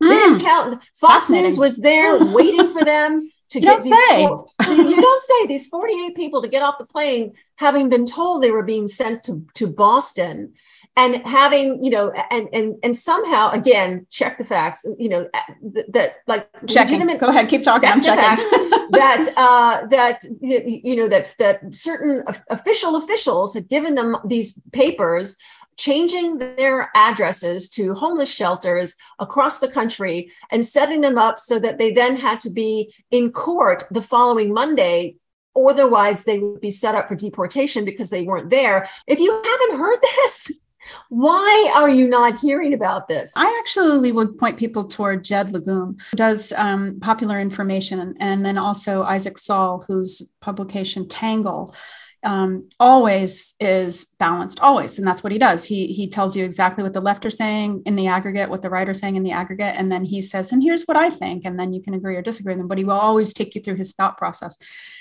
[0.00, 0.42] They didn't Mm.
[0.42, 4.26] tell fox news was there waiting for them to You get don't these say.
[4.26, 8.42] four- you don't say these 48 people to get off the plane having been told
[8.42, 10.52] they were being sent to, to boston
[10.96, 15.28] and having you know and and and somehow again check the facts you know
[15.62, 17.06] that, that like Checking.
[17.18, 17.48] Go ahead.
[17.48, 17.88] Keep talking.
[17.88, 18.22] I'm checking.
[18.22, 18.50] facts
[18.92, 25.36] that uh that you know that that certain official officials had given them these papers
[25.76, 31.78] changing their addresses to homeless shelters across the country and setting them up so that
[31.78, 35.16] they then had to be in court the following Monday.
[35.54, 38.88] Otherwise, they would be set up for deportation because they weren't there.
[39.06, 40.52] If you haven't heard this,
[41.08, 43.32] why are you not hearing about this?
[43.36, 48.58] I actually would point people toward Judd Legum, who does um, popular information, and then
[48.58, 51.74] also Isaac Saul, whose publication Tangle
[52.22, 55.64] um, always is balanced, always, and that's what he does.
[55.64, 58.70] He he tells you exactly what the left are saying in the aggregate, what the
[58.70, 61.44] right are saying in the aggregate, and then he says, "And here's what I think,"
[61.44, 62.68] and then you can agree or disagree with him.
[62.68, 64.56] But he will always take you through his thought process,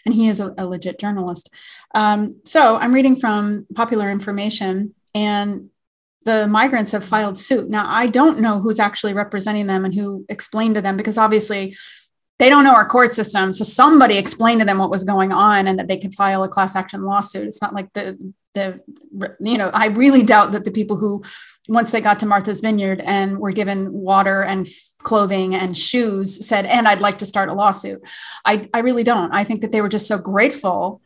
[0.05, 1.49] and he is a, a legit journalist.
[1.93, 5.69] Um, so I'm reading from Popular Information, and
[6.25, 7.69] the migrants have filed suit.
[7.69, 11.75] Now I don't know who's actually representing them and who explained to them because obviously
[12.37, 13.53] they don't know our court system.
[13.53, 16.49] So somebody explained to them what was going on and that they could file a
[16.49, 17.47] class action lawsuit.
[17.47, 18.17] It's not like the
[18.53, 18.81] the
[19.39, 21.23] you know I really doubt that the people who
[21.67, 24.67] once they got to Martha's Vineyard and were given water and
[24.99, 28.01] clothing and shoes said and I'd like to start a lawsuit.
[28.43, 29.33] I I really don't.
[29.33, 31.01] I think that they were just so grateful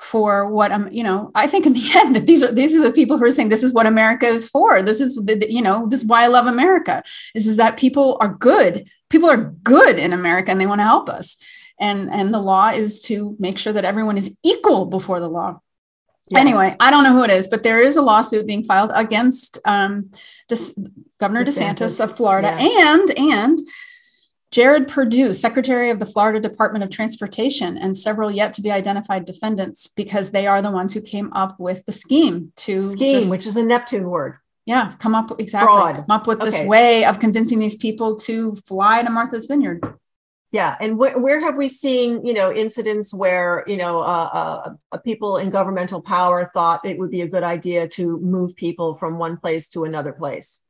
[0.00, 2.82] for what I'm, you know i think in the end that these are these are
[2.82, 4.82] the people who are saying this is what america is for.
[4.82, 7.02] This is the, you know this is why i love america
[7.34, 8.88] This is that people are good.
[9.10, 11.36] People are good in america and they want to help us.
[11.78, 15.60] And and the law is to make sure that everyone is equal before the law.
[16.30, 16.40] Yes.
[16.42, 19.58] anyway i don't know who it is but there is a lawsuit being filed against
[19.64, 20.12] um,
[21.18, 23.58] governor desantis, DeSantis of florida and and
[24.50, 29.24] Jared Perdue, Secretary of the Florida Department of Transportation, and several yet to be identified
[29.24, 33.30] defendants because they are the ones who came up with the scheme to scheme, just,
[33.30, 34.38] which is a Neptune word.
[34.66, 35.94] Yeah, come up exactly Fraud.
[35.94, 36.50] come up with okay.
[36.50, 39.84] this way of convincing these people to fly to Martha's Vineyard.
[40.52, 44.98] Yeah, and wh- where have we seen you know incidents where you know uh, uh,
[44.98, 49.16] people in governmental power thought it would be a good idea to move people from
[49.16, 50.62] one place to another place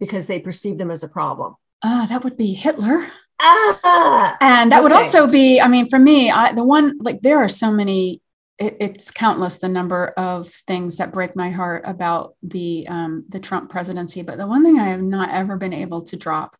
[0.00, 1.54] because they perceived them as a problem?
[1.82, 3.06] Uh, that would be Hitler.
[3.40, 4.82] Ah, and that okay.
[4.82, 8.22] would also be, I mean, for me, I, the one like there are so many.
[8.58, 13.38] It, it's countless the number of things that break my heart about the um, the
[13.38, 14.22] Trump presidency.
[14.22, 16.56] But the one thing I have not ever been able to drop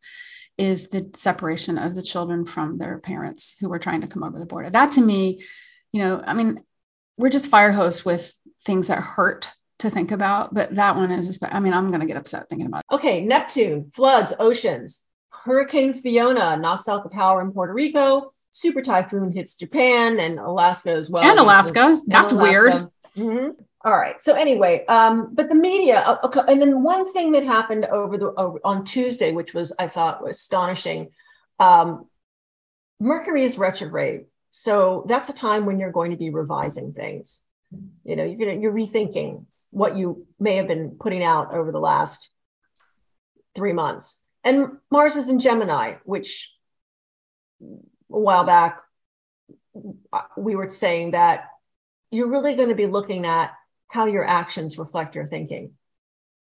[0.59, 4.39] is the separation of the children from their parents who were trying to come over
[4.39, 4.71] the border.
[4.71, 5.43] That to me,
[5.93, 6.61] you know, I mean,
[7.17, 8.35] we're just fire hose with
[8.65, 12.07] things that hurt to think about, but that one is, I mean, I'm going to
[12.07, 12.95] get upset thinking about it.
[12.95, 15.06] Okay, Neptune, floods, oceans.
[15.47, 18.33] Hurricane Fiona knocks out the power in Puerto Rico.
[18.51, 21.23] Super typhoon hits Japan and Alaska as well.
[21.23, 21.81] And Alaska.
[21.81, 22.51] And That's Alaska.
[22.51, 22.73] weird.
[23.17, 23.63] Mm-hmm.
[23.85, 24.21] All right.
[24.21, 28.19] So anyway, um, but the media, uh, okay, and then one thing that happened over
[28.19, 31.11] the over, on Tuesday, which was I thought was astonishing.
[31.61, 32.09] Um,
[32.99, 37.43] Mercury is retrograde, so that's a time when you're going to be revising things.
[38.03, 41.79] You know, you're gonna you're rethinking what you may have been putting out over the
[41.79, 42.31] last
[43.55, 44.26] three months.
[44.47, 46.55] And Mars is in Gemini, which
[47.61, 47.67] a
[48.07, 48.81] while back
[50.37, 51.49] we were saying that
[52.13, 53.51] you're really going to be looking at
[53.89, 55.73] how your actions reflect your thinking.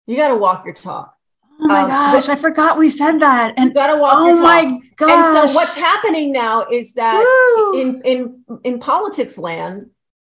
[0.06, 1.16] You got to walk your talk.
[1.60, 3.56] Oh my um, gosh, I forgot we said that.
[3.58, 4.12] And you got to walk.
[4.14, 5.10] Oh my gosh!
[5.10, 7.82] And so what's happening now is that Woo.
[7.82, 9.90] in in in politics land,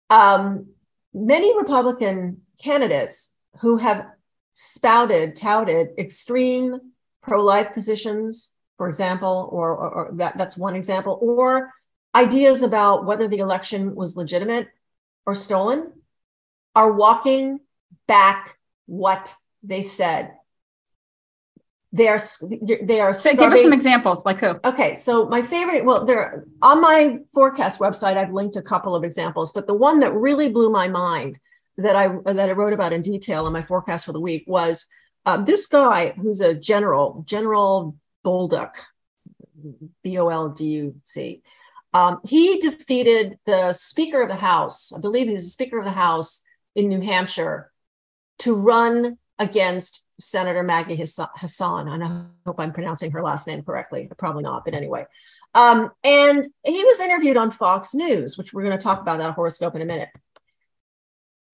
[0.10, 0.68] um,
[1.14, 4.06] many Republican candidates who have
[4.52, 6.92] spouted, touted extreme
[7.28, 11.72] pro-life positions, for example, or, or, or that, that's one example, or
[12.14, 14.68] ideas about whether the election was legitimate
[15.26, 15.92] or stolen,
[16.76, 17.60] are walking
[18.08, 20.32] back what they said.
[21.92, 22.20] They are
[22.84, 23.14] they are.
[23.14, 24.60] So give us some examples, like who?
[24.66, 25.86] Okay, so my favorite.
[25.86, 30.02] Well, there on my forecast website, I've linked a couple of examples, but the one
[30.02, 31.40] that really blew my mind
[31.78, 34.88] that I that I wrote about in detail in my forecast for the week was
[35.26, 38.74] uh, this guy, who's a general, General Bolduc,
[40.04, 41.42] B O L D U C,
[41.94, 44.92] um, he defeated the Speaker of the House.
[44.94, 46.44] I believe he's the Speaker of the House
[46.76, 47.72] in New Hampshire
[48.40, 51.88] to run against Senator Maggie Hassan.
[51.90, 54.10] I hope I'm pronouncing her last name correctly.
[54.18, 55.06] Probably not, but anyway.
[55.54, 59.36] Um, and he was interviewed on Fox News, which we're going to talk about that
[59.36, 60.10] horoscope in a minute.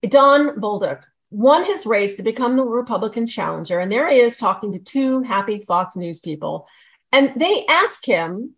[0.07, 3.79] Don Bolduc won his race to become the Republican challenger.
[3.79, 6.67] And there he is talking to two happy Fox News people.
[7.13, 8.55] And they ask him,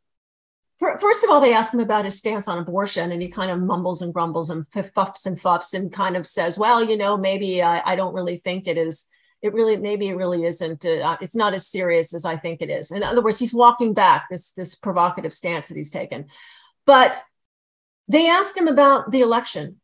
[0.79, 3.11] first of all, they ask him about his stance on abortion.
[3.11, 6.57] And he kind of mumbles and grumbles and fuffs and fuffs and kind of says,
[6.57, 9.07] well, you know, maybe I, I don't really think it is.
[9.43, 10.85] It really, maybe it really isn't.
[10.85, 12.91] Uh, it's not as serious as I think it is.
[12.91, 16.27] In other words, he's walking back this, this provocative stance that he's taken.
[16.85, 17.21] But
[18.07, 19.79] they ask him about the election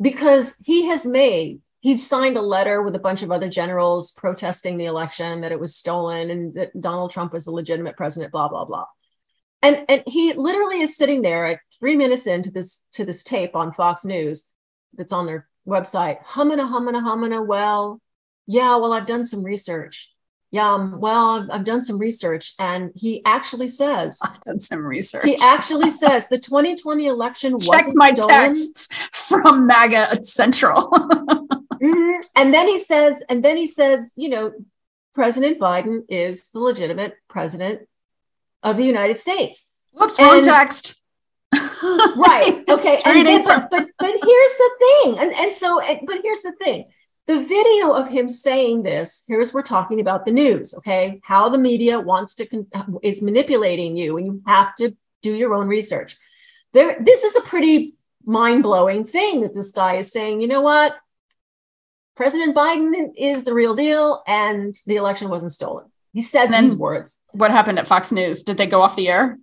[0.00, 4.76] because he has made he signed a letter with a bunch of other generals protesting
[4.76, 8.46] the election that it was stolen and that Donald Trump was a legitimate president, blah,
[8.46, 8.86] blah, blah.
[9.62, 13.56] And, and he literally is sitting there at three minutes into this to this tape
[13.56, 14.48] on Fox News
[14.94, 18.00] that's on their website, humming a humming a humming a well,
[18.46, 20.08] yeah, well, I've done some research.
[20.52, 24.84] Yeah, um, well, I've, I've done some research, and he actually says I've done some
[24.84, 25.24] research.
[25.24, 28.28] he actually says the 2020 election Check wasn't my stolen.
[28.28, 30.90] texts from MAGA Central.
[31.82, 32.20] Mhm.
[32.36, 34.52] And then he says, and then he says, you know,
[35.16, 37.88] President Biden is the legitimate president
[38.62, 39.68] of the United States.
[39.92, 41.02] Whoops, wrong And- text.
[41.82, 42.62] Right.
[42.70, 42.98] Okay.
[43.04, 45.18] And then, but, but but here's the thing.
[45.18, 46.84] And and so but here's the thing.
[47.26, 51.20] The video of him saying this, here's we're talking about the news, okay?
[51.22, 55.34] How the media wants to con- uh, is manipulating you and you have to do
[55.34, 56.16] your own research.
[56.72, 60.96] There this is a pretty mind-blowing thing that this guy is saying, you know what?
[62.16, 65.86] President Biden is the real deal and the election wasn't stolen.
[66.12, 67.20] He said these words.
[67.30, 68.42] what happened at Fox News?
[68.42, 69.38] Did they go off the air?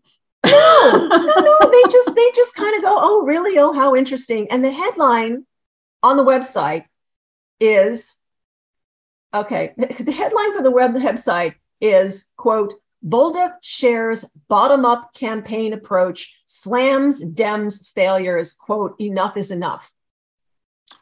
[0.45, 1.57] no, no, no.
[1.71, 3.57] They just they just kind of go, oh, really?
[3.57, 4.51] Oh, how interesting.
[4.51, 5.45] And the headline
[6.03, 6.85] on the website
[7.59, 8.17] is
[9.33, 9.73] okay.
[9.77, 17.87] The headline for the web website is quote Bolduc shares bottom-up campaign approach, slams Dems
[17.89, 19.93] failures, quote, enough is enough.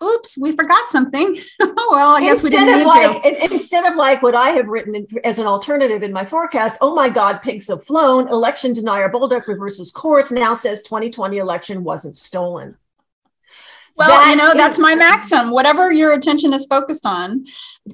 [0.04, 1.36] Oops, we forgot something.
[1.60, 3.46] well, I guess we didn't need like, to.
[3.52, 7.10] Instead of like what I have written as an alternative in my forecast, oh my
[7.10, 8.28] God, pigs have flown.
[8.28, 12.78] Election denier Bolduc reverses course now says 2020 election wasn't stolen.
[13.97, 15.49] Well, That you know, that's my maxim.
[15.49, 17.45] Whatever your attention is focused on,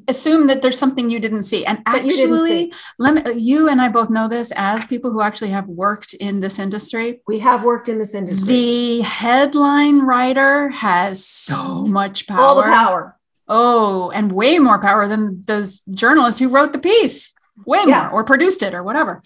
[0.09, 1.65] assume that there's something you didn't see.
[1.65, 5.11] And That you didn't actually, let me, you and I both know this as people
[5.11, 7.21] who actually have worked in this industry.
[7.25, 8.47] We have worked in this industry.
[8.47, 12.41] The headline writer has so much power.
[12.41, 13.17] All the power.
[13.47, 17.33] Oh, and way more power than those journalists who wrote the piece.
[17.65, 18.09] Way Yeah.
[18.09, 19.21] more, or produced it, or whatever.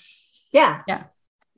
[0.52, 0.82] Yeah.
[0.88, 1.04] Yeah.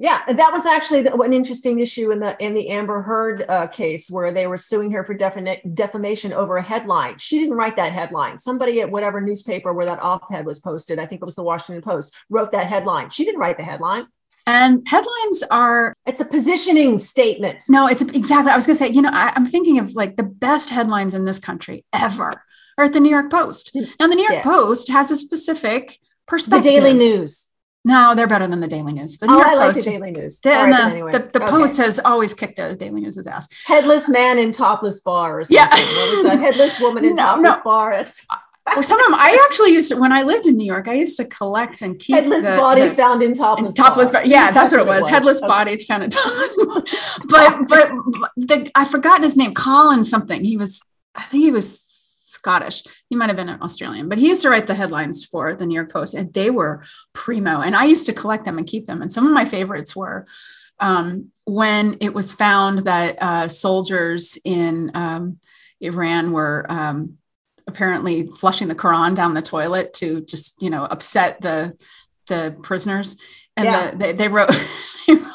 [0.02, 4.10] Yeah, that was actually an interesting issue in the in the Amber Heard uh, case
[4.10, 7.18] where they were suing her for defini- defamation over a headline.
[7.18, 8.38] She didn't write that headline.
[8.38, 11.82] Somebody at whatever newspaper where that op-ed was posted, I think it was the Washington
[11.82, 13.10] Post, wrote that headline.
[13.10, 14.08] She didn't write the headline.
[14.48, 17.66] And headlines are It's a positioning statement.
[17.68, 18.52] No, it's exactly.
[18.52, 21.14] I was going to say, you know, I, I'm thinking of like the best headlines
[21.14, 22.42] in this country ever
[22.78, 23.76] are at the New York Post.
[24.00, 24.44] Now, the New York Yeah.
[24.44, 26.74] Post has a specific The perspective.
[26.74, 27.49] Daily News.
[27.90, 29.18] No, they're better than the Daily News.
[29.18, 29.86] The New Oh, York I like Post.
[29.86, 30.40] the Daily News.
[30.46, 31.12] right, the, anyway.
[31.12, 31.52] the, the Okay.
[31.52, 33.48] Post has always kicked the Daily News's ass.
[33.66, 35.58] headless man in topless bar or something.
[35.58, 35.70] Yeah.
[35.70, 36.40] What was that?
[36.48, 37.62] Headless woman in No, topless no.
[37.64, 37.92] bar.
[37.94, 38.26] It's
[38.78, 40.94] Or some of them, I actually used to, when I lived in New York, I
[40.94, 43.74] used to collect and keep headless the, body the- found in topless.
[43.74, 44.24] topless bar.
[44.26, 45.08] Yeah, that's what it was.
[45.08, 45.48] Headless Okay.
[45.48, 46.56] body found in topless.
[47.28, 47.92] But but
[48.38, 49.54] the I've forgotten his name.
[49.54, 50.44] Colin something.
[50.44, 50.82] He was
[51.16, 51.68] I think he was
[52.40, 52.84] Scottish.
[53.10, 55.66] He might have been an Australian, but he used to write the headlines for the
[55.66, 57.60] New York Post, and they were primo.
[57.60, 59.02] And I used to collect them and keep them.
[59.02, 60.26] And some of my favorites were
[60.80, 65.40] um, when it was found that uh, soldiers in um,
[65.82, 67.18] Iran were um,
[67.68, 71.76] apparently flushing the Quran down the toilet to just you know upset the
[72.28, 73.18] the prisoners,
[73.58, 73.92] and Yeah.
[73.92, 74.50] the, they, they wrote.
[75.08, 75.34] they wrote,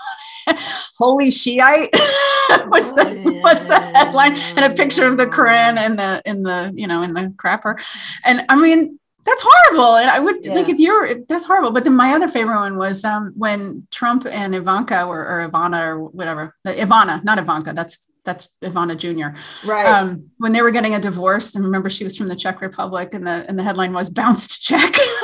[0.96, 1.90] Holy Shiite
[2.66, 6.72] was the was the headline, and a picture of the Quran in the in the
[6.74, 7.80] you know in the crapper,
[8.24, 9.96] and I mean that's horrible.
[9.96, 11.70] And I would like if you're that's horrible.
[11.70, 15.86] But then my other favorite one was um, when Trump and Ivanka or, or Ivana
[15.86, 17.72] or whatever, the Ivana, not Ivanka.
[17.72, 19.38] That's that's Ivana Jr.
[19.68, 19.86] Right.
[19.86, 23.14] Um, when they were getting a divorce, and remember she was from the Czech Republic,
[23.14, 24.94] and the and the headline was "bounced check."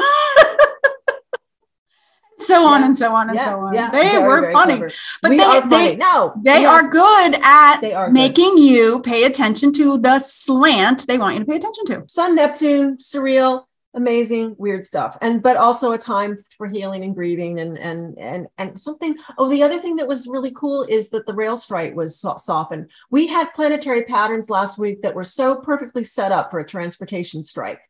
[2.43, 2.87] so on Yeah.
[2.87, 3.75] and so on and yeah, so on.
[3.75, 4.91] yeah, they were funny, clever.
[5.23, 5.97] but We they are they funny.
[5.97, 8.15] no, they are good at They are good.
[8.15, 12.05] making you pay attention to the slant they want you to pay attention to.
[12.09, 17.59] Sun Neptune, surreal, amazing, weird stuff, and but also a time for healing and grieving,
[17.59, 19.17] and and and and something.
[19.37, 22.37] Oh, the other thing that was really cool is that the rail strike was so-
[22.37, 22.91] softened.
[23.11, 27.43] We had planetary patterns last week that were so perfectly set up for a transportation
[27.43, 27.81] strike.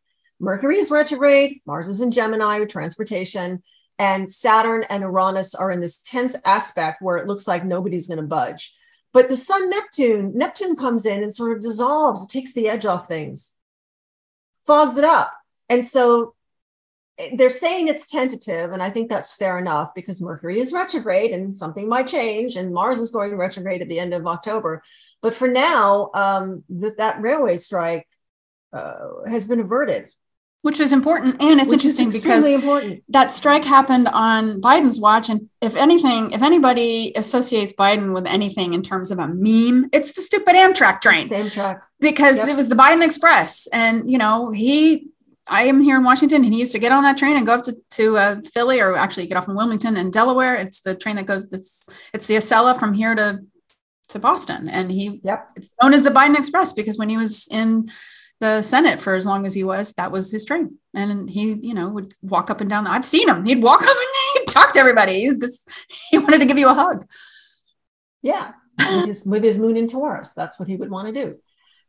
[0.42, 3.62] Mercury is retrograde, Mars is in Gemini with transportation,
[4.00, 8.16] and Saturn and Uranus are in this tense aspect where it looks like nobody's going
[8.16, 8.74] to budge.
[9.12, 12.86] But the Sun Neptune, Neptune comes in and sort of dissolves, it takes the edge
[12.86, 13.54] off things,
[14.66, 15.34] fogs it up.
[15.68, 16.34] And so
[17.18, 21.32] eh, they're saying it's tentative, and I think that's fair enough because Mercury is retrograde
[21.32, 24.82] and something might change, and Mars is going retrograde at the end of October.
[25.20, 28.08] But for now, um, th- that railway strike
[28.72, 30.08] uh, has been averted.
[30.62, 31.40] Which is important.
[31.40, 33.02] And it's which interesting because important.
[33.08, 35.30] that strike happened on Biden's watch.
[35.30, 40.12] And if anything, if anybody associates Biden with anything in terms of a meme, it's
[40.12, 41.82] the stupid Amtrak train Same track.
[41.98, 42.48] because Yep.
[42.48, 43.68] it was the Biden Express.
[43.72, 45.08] And, you know, he,
[45.48, 47.54] I am here in Washington and he used to get on that train and go
[47.54, 50.56] up to, to uh, Philly or actually get off in Wilmington and Delaware.
[50.56, 53.40] It's the train that goes, it's, it's the Acela from here to,
[54.10, 54.68] to Boston.
[54.68, 55.52] And he, Yep.
[55.56, 57.86] it's known as the Biden Express because when he was in
[58.40, 59.92] the Senate for as long as he was.
[59.92, 60.78] That was his train.
[60.94, 62.84] And he, you know, would walk up and down.
[62.84, 63.44] The, I've seen him.
[63.44, 65.20] He'd walk up and he'd talk to everybody.
[65.20, 65.68] He's just,
[66.10, 67.06] he wanted to give you a hug.
[68.22, 68.52] Yeah.
[68.78, 70.32] with, his, with his moon in Taurus.
[70.32, 71.36] That's what he would want to do.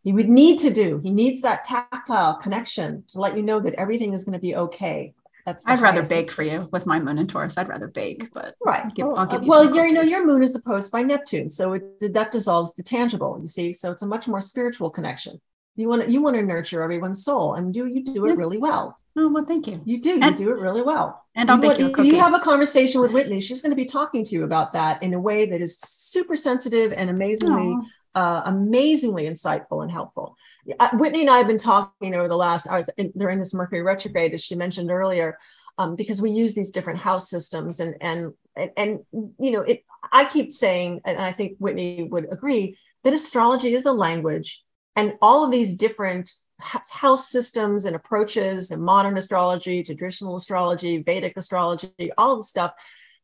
[0.03, 0.99] He would need to do.
[1.01, 4.55] He needs that tactile connection to let you know that everything is going to be
[4.55, 5.13] okay.
[5.45, 7.57] That's I'd rather bake for you with my moon in Taurus.
[7.57, 8.83] I'd rather bake, but right.
[8.83, 11.73] I'll give, I'll give you well, you know, your moon is opposed by Neptune, so
[11.73, 13.39] it, that dissolves the tangible.
[13.41, 15.41] You see, so it's a much more spiritual connection.
[15.75, 18.57] You want to you want to nurture everyone's soul, and you you do it really
[18.57, 18.97] well.
[19.17, 19.81] Oh well, thank you.
[19.85, 20.19] You do.
[20.21, 21.23] You do it really well.
[21.35, 22.09] And I'll you bake you a cookie.
[22.09, 23.41] You have a conversation with Whitney.
[23.41, 26.35] She's going to be talking to you about that in a way that is super
[26.37, 27.75] sensitive and amazingly,
[28.15, 30.35] uh, amazingly insightful and helpful.
[30.79, 32.67] Uh, Whitney and I have been talking over the last.
[32.67, 35.37] I was in, during this Mercury retrograde, as she mentioned earlier,
[35.77, 39.83] um, because we use these different house systems, and and and, and you know, it.
[40.11, 44.63] I keep saying, and I think Whitney would agree that astrology is a language,
[44.95, 51.33] and all of these different house systems and approaches and modern astrology, traditional astrology, Vedic
[51.35, 52.73] astrology, all the stuff,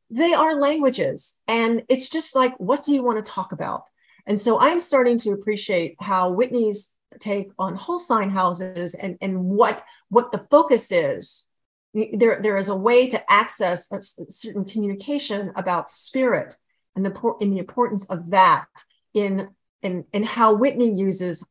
[0.09, 1.37] they are languages.
[1.47, 3.83] And it's just like, what do you want to talk about?
[4.25, 9.45] And so I'm starting to appreciate how Whitney's take on whole sign houses and, and
[9.45, 11.45] what, what the focus is.
[11.93, 16.55] There, there is a way to access a certain communication about spirit
[16.95, 18.67] and the, in the importance of that
[19.13, 19.49] in,
[19.81, 21.47] in, in how Whitney uses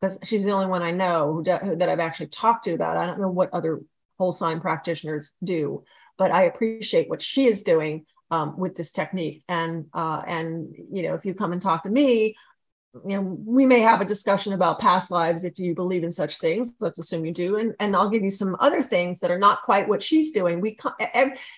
[0.00, 2.96] because she's the only one I know who, do, that I've actually talked to about.
[2.96, 3.80] I don't know what other
[4.18, 5.84] whole sign practitioners do,
[6.18, 9.44] but I appreciate what she is doing um, with this technique.
[9.48, 12.36] And uh, and you know, if you come and talk to me,
[13.06, 16.38] you know, we may have a discussion about past lives if you believe in such
[16.38, 16.72] things.
[16.80, 19.62] Let's assume you do, and and I'll give you some other things that are not
[19.62, 20.60] quite what she's doing.
[20.60, 20.78] We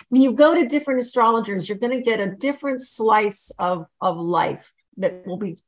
[0.08, 4.16] when you go to different astrologers, you're going to get a different slice of of
[4.16, 5.58] life that will be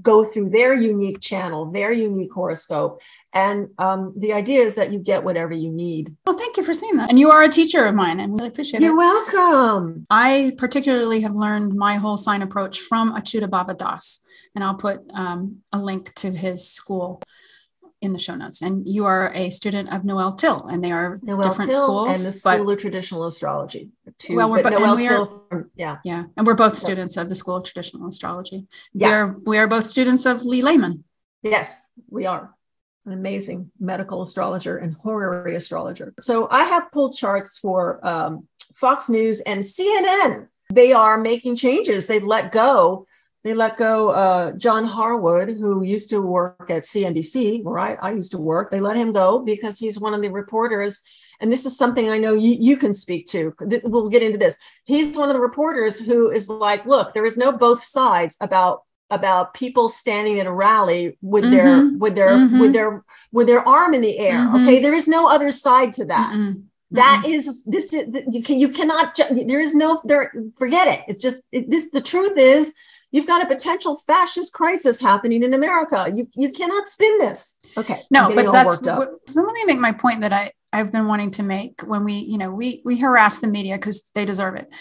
[0.00, 3.00] go through their unique channel, their unique horoscope.
[3.32, 6.14] And um, the idea is that you get whatever you need.
[6.26, 7.10] Well, thank you for saying that.
[7.10, 9.02] And you are a teacher of mine, and we really appreciate You're it.
[9.02, 10.06] You're welcome.
[10.10, 14.20] I particularly have learned my whole sign approach from Achyuta Das.
[14.54, 17.22] And I'll put um, a link to his school
[18.00, 18.62] in the show notes.
[18.62, 22.18] And you are a student of Noel Tyl, and they are Noel different Tyl schools.
[22.18, 23.90] And the School but, of Traditional Astrology.
[24.18, 25.98] Two, well, we're, bo- Noel we are, from, yeah.
[26.04, 26.24] Yeah.
[26.36, 28.66] And we're both students of the School of Traditional Astrology.
[28.92, 29.08] Yeah.
[29.08, 31.04] We are, we are both students of Lee Lehman.
[31.42, 32.54] Yes, we are.
[33.06, 36.14] An amazing medical astrologer and horary astrologer.
[36.20, 40.48] So I have pulled charts for um, Fox News and CNN.
[40.72, 42.06] They are making changes.
[42.06, 43.06] They've let go
[43.42, 48.12] they let go uh, John Harwood, who used to work at CNBC, where I, I
[48.12, 48.70] used to work.
[48.70, 51.02] They let him go because he's one of the reporters.
[51.40, 53.54] And this is something I know you, you can speak to.
[53.84, 54.58] We'll get into this.
[54.84, 58.82] He's one of the reporters who is like, look, there is no both sides about
[59.12, 61.54] about people standing at a rally with mm-hmm.
[61.54, 62.60] their with their mm-hmm.
[62.60, 64.38] with their with their arm in the air.
[64.38, 64.68] Mm-hmm.
[64.68, 66.54] Okay, there is no other side to that.
[66.92, 71.04] That is this is you can you cannot there is no there forget it.
[71.08, 72.74] It's just it, this the truth is
[73.12, 76.10] You've got a potential fascist crisis happening in America.
[76.14, 77.56] You you cannot spin this.
[77.76, 77.98] Okay.
[78.10, 79.42] No, but that's so.
[79.42, 82.38] Let me make my point that I I've been wanting to make when we you
[82.38, 84.72] know we we harass the media because they deserve it,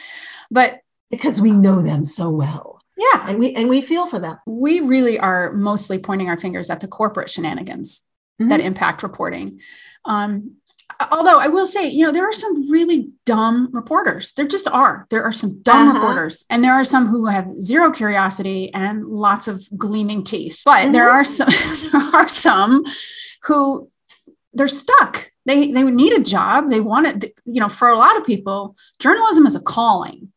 [0.51, 2.81] but because we know them so well.
[2.97, 4.37] Yeah, and we and we feel for them.
[4.45, 8.07] We really are mostly pointing our fingers at the corporate shenanigans
[8.39, 8.49] mm-hmm.
[8.49, 9.59] that impact reporting.
[10.05, 10.55] Um,
[11.11, 14.33] although I will say, you know, there are some really dumb reporters.
[14.33, 15.07] There just are.
[15.09, 15.99] There are some dumb uh-huh.
[15.99, 20.61] reporters, and there are some who have zero curiosity and lots of gleaming teeth.
[20.65, 20.91] But mm-hmm.
[20.91, 21.49] there are some
[21.91, 22.83] there are some
[23.43, 23.87] who
[24.53, 25.31] they're stuck.
[25.45, 26.69] They they would need a job.
[26.69, 27.33] They want it.
[27.45, 30.31] You know, for a lot of people, journalism is a calling.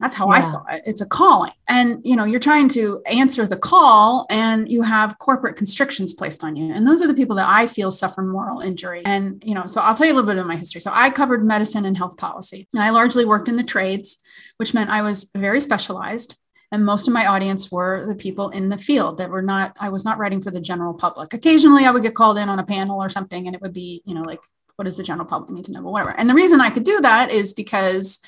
[0.00, 0.38] That's how yeah.
[0.38, 0.82] I saw it.
[0.86, 1.52] It's a calling.
[1.68, 6.42] And you know, you're trying to answer the call and you have corporate constrictions placed
[6.42, 6.72] on you.
[6.72, 9.02] And those are the people that I feel suffer moral injury.
[9.04, 10.80] And you know, so I'll tell you a little bit of my history.
[10.80, 12.66] So I covered medicine and health policy.
[12.74, 14.22] And I largely worked in the trades,
[14.56, 16.38] which meant I was very specialized.
[16.72, 19.88] And most of my audience were the people in the field that were not, I
[19.88, 21.34] was not writing for the general public.
[21.34, 24.02] Occasionally I would get called in on a panel or something, and it would be,
[24.06, 24.40] you know, like,
[24.76, 25.82] what does the general public need to know?
[25.82, 26.14] But whatever.
[26.16, 28.20] And the reason I could do that is because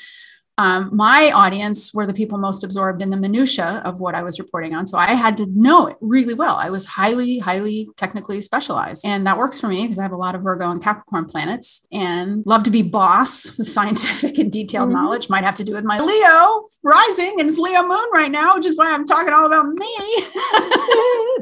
[0.62, 4.38] um, my audience were the people most absorbed in the minutia of what I was
[4.38, 4.86] reporting on.
[4.86, 6.54] So I had to know it really well.
[6.54, 9.04] I was highly, highly technically specialized.
[9.04, 11.84] And that works for me because I have a lot of Virgo and Capricorn planets
[11.90, 15.02] and love to be boss with scientific and detailed mm-hmm.
[15.02, 15.28] knowledge.
[15.28, 18.66] Might have to do with my Leo rising and it's Leo moon right now, which
[18.66, 19.96] is why I'm talking all about me.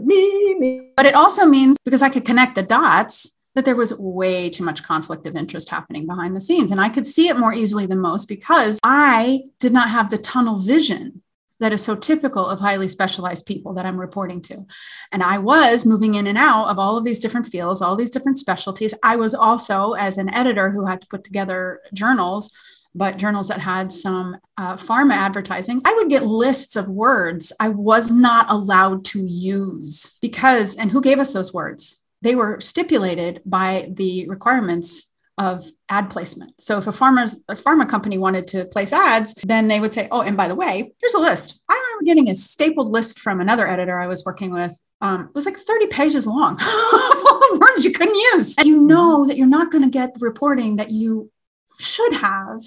[0.02, 0.92] me, me.
[0.96, 4.64] But it also means because I could connect the dots that there was way too
[4.64, 6.70] much conflict of interest happening behind the scenes.
[6.70, 10.18] And I could see it more easily than most because I did not have the
[10.18, 11.22] tunnel vision
[11.60, 14.66] that is so typical of highly specialized people that I'm reporting to.
[15.12, 18.10] And I was moving in and out of all of these different fields, all these
[18.10, 18.94] different specialties.
[19.04, 22.54] I was also, as an editor who had to put together journals,
[22.94, 27.68] but journals that had some uh, pharma advertising, I would get lists of words I
[27.68, 31.99] was not allowed to use because, and who gave us those words?
[32.22, 36.52] They were stipulated by the requirements of ad placement.
[36.60, 40.06] So if a farmer's a pharma company wanted to place ads, then they would say,
[40.10, 43.40] "Oh, and by the way, here's a list." I remember getting a stapled list from
[43.40, 44.78] another editor I was working with.
[45.00, 48.54] Um, it was like 30 pages long, all the words you couldn't use.
[48.58, 51.30] And you know that you're not going to get the reporting that you
[51.78, 52.60] should have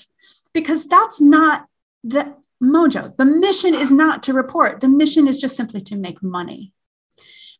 [0.51, 1.67] because that's not
[2.03, 3.15] the mojo.
[3.17, 4.81] The mission is not to report.
[4.81, 6.73] The mission is just simply to make money.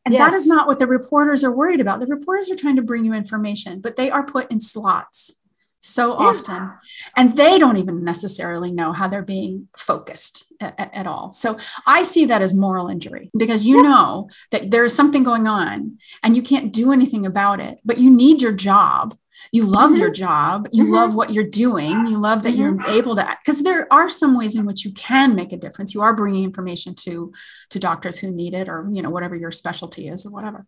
[0.05, 0.29] And yes.
[0.29, 1.99] that is not what the reporters are worried about.
[1.99, 5.35] The reporters are trying to bring you information, but they are put in slots
[5.83, 6.27] so yeah.
[6.27, 6.71] often
[7.17, 12.03] and they don't even necessarily know how they're being focused at, at, all so i
[12.03, 13.89] see that as moral injury because you yeah.
[13.89, 17.97] know that there is something going on and you can't do anything about it but
[17.97, 19.13] you need your job
[19.51, 19.99] you love mm-hmm.
[19.99, 20.93] your job you mm-hmm.
[20.93, 22.79] love what you're doing you love that mm-hmm.
[22.79, 25.93] you're able to because there are some ways in which you can make a difference
[25.93, 27.31] you are bringing information to
[27.69, 30.65] to doctors who need it or you know whatever your specialty is or whatever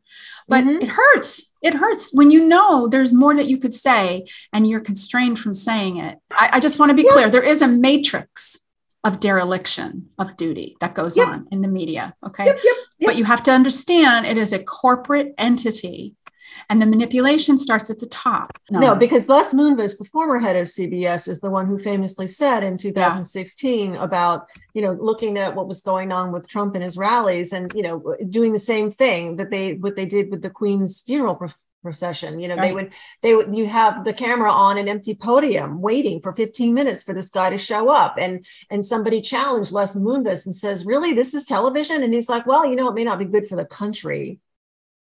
[0.47, 0.82] but mm-hmm.
[0.82, 4.82] it hurts it hurts when you know there's more that you could say and you're
[4.82, 7.11] constrained from saying it i, I just want to be yeah.
[7.11, 8.59] clear there is a matrix
[9.03, 11.28] of dereliction of duty that goes yep.
[11.28, 14.63] on in the media okay yep, yep, but you have to understand it is a
[14.63, 16.15] corporate entity
[16.70, 18.58] and the manipulation starts at the top.
[18.70, 22.28] No, no because Les Moonves, the former head of CBS, is the one who famously
[22.28, 24.03] said in 2016 yeah.
[24.03, 27.74] about you know looking at what was going on with Trump and his rallies, and
[27.74, 31.36] you know doing the same thing that they what they did with the Queen's funeral
[31.86, 32.70] procession you know right.
[32.70, 32.91] they would
[33.22, 37.14] they would you have the camera on an empty podium waiting for 15 minutes for
[37.14, 41.36] this guy to show up and and somebody challenged les moonves and says really this
[41.36, 43.68] is television and he's like well you know it may not be good for the
[43.68, 44.39] country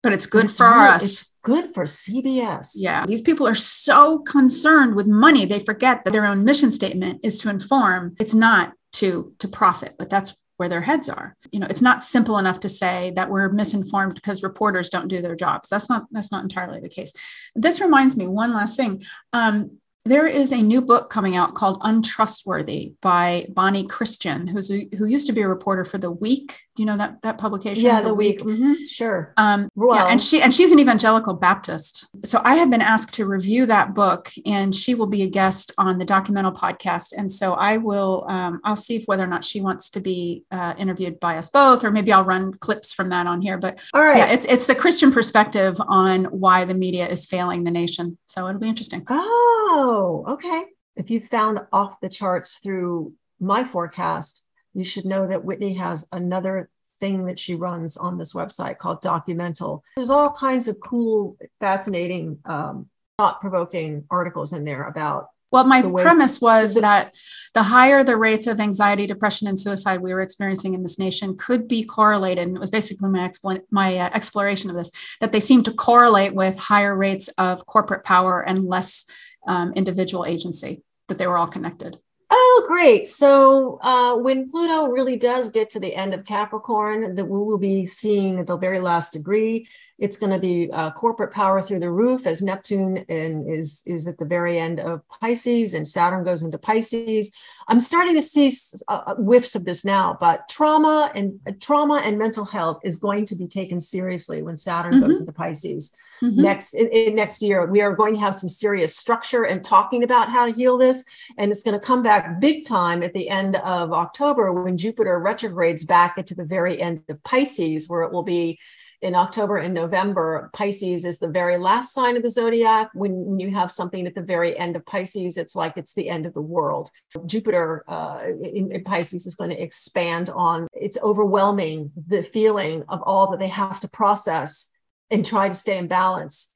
[0.03, 2.71] but it's good it's for us it's good for CBS.
[2.75, 3.05] Yeah.
[3.05, 7.39] These people are so concerned with money, they forget that their own mission statement is
[7.39, 8.15] to inform.
[8.19, 11.35] It's not to to profit, but that's where their heads are.
[11.51, 15.21] You know, it's not simple enough to say that we're misinformed because reporters don't do
[15.21, 15.69] their jobs.
[15.69, 17.13] That's not that's not entirely the case.
[17.55, 19.03] This reminds me one last thing.
[19.33, 25.05] Um, there is a new book coming out called Untrustworthy by Bonnie Kristian, who's who
[25.05, 26.59] used to be a reporter for The Week.
[26.75, 27.85] Do you know that that publication?
[27.85, 28.43] Yeah, The, the Week.
[28.43, 28.57] week.
[28.57, 28.73] Mm-hmm.
[28.85, 29.33] Sure.
[29.37, 32.09] Um, well, yeah, and she and she's an evangelical Baptist.
[32.25, 35.71] So I have been asked to review that book, and she will be a guest
[35.77, 37.13] on the Documental podcast.
[37.15, 40.43] And so I will um, I'll see if whether or not she wants to be
[40.51, 43.57] uh, interviewed by us both, or maybe I'll run clips from that on here.
[43.57, 47.63] But all right, yeah, it's it's the Christian perspective on why the media is failing
[47.63, 48.17] the nation.
[48.25, 49.05] So it'll be interesting.
[49.09, 49.92] Oh.
[49.95, 50.63] Oh, okay.
[50.95, 56.07] If you found off the charts through my forecast, you should know that Whitney has
[56.11, 59.81] another thing that she runs on this website called Documental.
[59.95, 62.87] There's all kinds of cool, fascinating, um,
[63.19, 65.27] thought provoking articles in there about.
[65.51, 67.13] Well, my premise was that
[67.53, 71.37] the higher the rates of anxiety, depression, and suicide we were experiencing in this nation
[71.37, 72.47] could be correlated.
[72.47, 74.89] And it was basically my, expl- my uh, exploration of this
[75.19, 79.05] that they seem to correlate with higher rates of corporate power and less
[79.47, 81.97] um, individual agency, that they were all connected.
[82.35, 83.07] Oh, great.
[83.07, 87.59] So uh, when Pluto really does get to the end of Capricorn, that we will
[87.59, 89.67] be seeing the very last degree.
[89.99, 94.07] It's going to be uh, corporate power through the roof as Neptune and is, is
[94.07, 97.31] at the very end of Pisces and Saturn goes into Pisces.
[97.67, 98.51] I'm starting to see
[98.87, 102.97] uh, uh, whiffs of this now, but trauma and uh, trauma and mental health is
[102.97, 105.05] going to be taken seriously when Saturn mm-hmm.
[105.05, 105.95] goes into Pisces.
[106.23, 106.41] Mm-hmm.
[106.41, 110.03] Next in, in next year, we are going to have some serious structure and talking
[110.03, 111.03] about how to heal this,
[111.37, 115.19] and it's going to come back big time at the end of October when Jupiter
[115.19, 118.59] retrogrades back into the very end of Pisces, where it will be
[119.03, 122.89] in October and November, Pisces is the very last sign of the zodiac.
[122.93, 126.25] When you have something at the very end of Pisces, it's like it's the end
[126.25, 126.89] of the world.
[127.25, 133.01] Jupiter uh, in, in, Pisces is going to expand on, it's overwhelming the feeling of
[133.01, 134.71] all that they have to process
[135.13, 136.51] and try to stay in balance.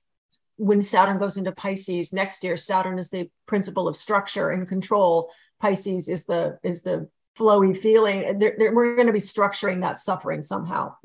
[0.58, 5.30] When Saturn goes into Pisces next year, Saturn is the principle of structure and control.
[5.62, 8.40] Pisces is the is the flowy feeling.
[8.40, 10.96] They're, they're, we're going to be structuring that suffering somehow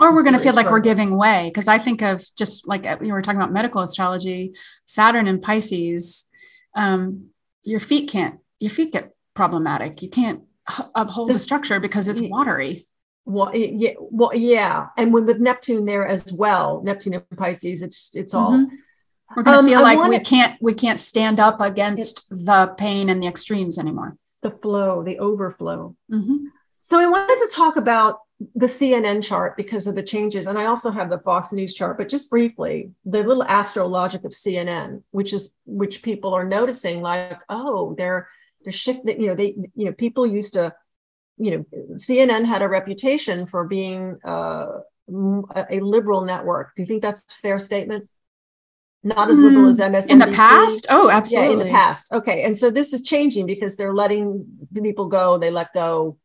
[0.00, 2.86] or we're going to feel like we're giving way because i think of just like
[2.86, 4.52] uh, you were talking about medical astrology
[4.84, 6.26] saturn and pisces
[6.74, 7.28] um,
[7.62, 10.42] your feet can't your feet get problematic you can't
[10.94, 12.84] uphold the, the structure because it's watery
[13.26, 18.10] well yeah well yeah and when with neptune there as well neptune and pisces it's
[18.14, 18.74] it's all mm-hmm.
[19.36, 23.10] we're going to um, feel like we can't we can't stand up against the pain
[23.10, 26.46] and the extremes anymore the flow the overflow mm-hmm.
[26.88, 28.20] So I wanted to talk about
[28.54, 31.98] the CNN chart because of the changes, and I also have the Fox News chart.
[31.98, 37.40] But just briefly, the little astrologic of CNN, which is which people are noticing, like,
[37.48, 38.28] oh, they're
[38.62, 39.20] they're shifting.
[39.20, 40.74] You know, they you know people used to,
[41.38, 41.64] you know,
[41.94, 44.66] CNN had a reputation for being uh,
[45.08, 46.74] a liberal network.
[46.76, 48.08] Do you think that's a fair statement?
[49.02, 50.06] Not as liberal as MSNBC.
[50.06, 50.10] Hmm.
[50.10, 50.86] In the past?
[50.90, 51.46] Oh, absolutely.
[51.46, 52.12] Yeah, in the past.
[52.12, 52.44] Okay.
[52.44, 55.38] And so this is changing because they're letting people go.
[55.38, 56.18] They let go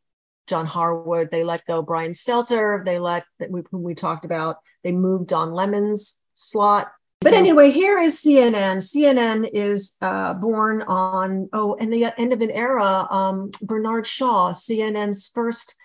[0.47, 1.29] John Harwood.
[1.31, 2.83] They let go Brian Stelter.
[2.83, 6.91] They let, whom we talked about, they moved Don Lemon's slot.
[7.21, 8.77] But anyway, here is CNN.
[8.77, 13.07] CNN is uh, born on, oh, and the end of an era.
[13.11, 15.75] Um, Bernard Shaw, CNN's first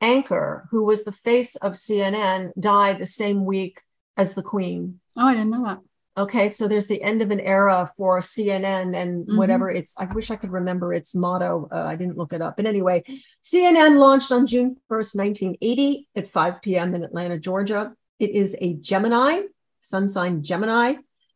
[0.00, 3.82] anchor, who was the face of CNN, died the same week
[4.16, 5.00] as the Queen.
[5.18, 5.80] Oh, I didn't know that.
[6.18, 9.36] Okay, so there's the end of an era for CNN and Mm-hmm.
[9.36, 9.94] whatever it's.
[9.98, 11.68] I wish I could remember its motto.
[11.70, 12.56] Uh, I didn't look it up.
[12.56, 13.04] But anyway,
[13.44, 16.94] CNN launched on June 1st, 1980 at 5 p.m.
[16.94, 17.92] in Atlanta, Georgia.
[18.18, 19.42] It is a Gemini,
[19.86, 20.94] sun sign Gemini,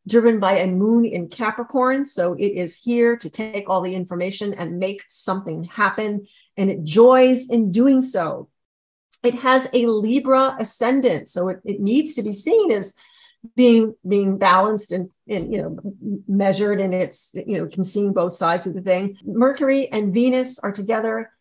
[0.09, 2.05] driven by a moon in Capricorn.
[2.05, 6.27] So it is here to take all the information and make something happen.
[6.57, 8.49] And it joys in doing so.
[9.23, 11.29] It has a Libra ascendant.
[11.29, 12.95] So it, it needs to be seen as
[13.55, 15.79] being being balanced and, and you know
[16.29, 20.59] measured and it's you know can see both sides of the thing mercury and venus
[20.59, 21.33] are together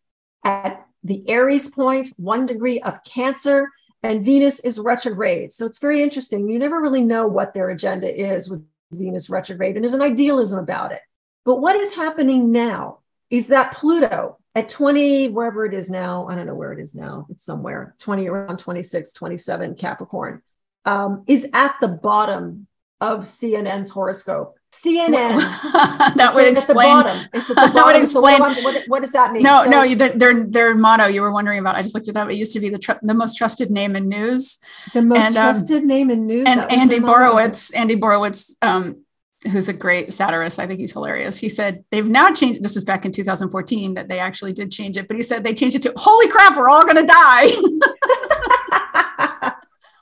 [0.46, 3.68] at the aries point one degree of cancer
[4.04, 5.54] and venus is retrograde.
[5.54, 6.48] So it's very interesting.
[6.48, 10.58] You never really know what their agenda is with venus retrograde and there's an idealism
[10.58, 11.02] about it.
[11.46, 16.34] But what is happening now is that pluto at 20 wherever it is now i
[16.34, 20.42] don't know where it is now it's somewhere 20 around 26 27 capricorn
[20.86, 22.68] um, is at the bottom
[23.02, 24.59] of CNN's horoscope.
[24.72, 25.36] CNN.
[26.16, 27.06] that would is at the explain.
[27.34, 28.06] It's at the That would bottom.
[28.06, 29.44] So what, explain- what, does that mean?
[29.44, 31.76] No, So- no, their, their their motto you were wondering about.
[31.76, 32.30] I just looked it up.
[32.30, 34.60] It used to be the tr- the most trusted name in news.
[34.94, 36.48] The most and, um, trusted name in news.
[36.48, 37.00] And Andy.
[37.00, 39.04] Borowitz, Andy Borowitz, um,
[39.52, 40.60] who's a great satirist.
[40.60, 41.40] I think he's hilarious.
[41.40, 42.64] He said they've now changed.
[42.64, 45.54] This was back in 2014 that they actually did change it, but he said they
[45.54, 47.48] changed it to "Holy crap, we're all gonna die,"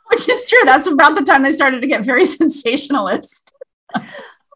[0.08, 0.60] which is true.
[0.66, 3.54] That's about the time they started to get very sensationalist.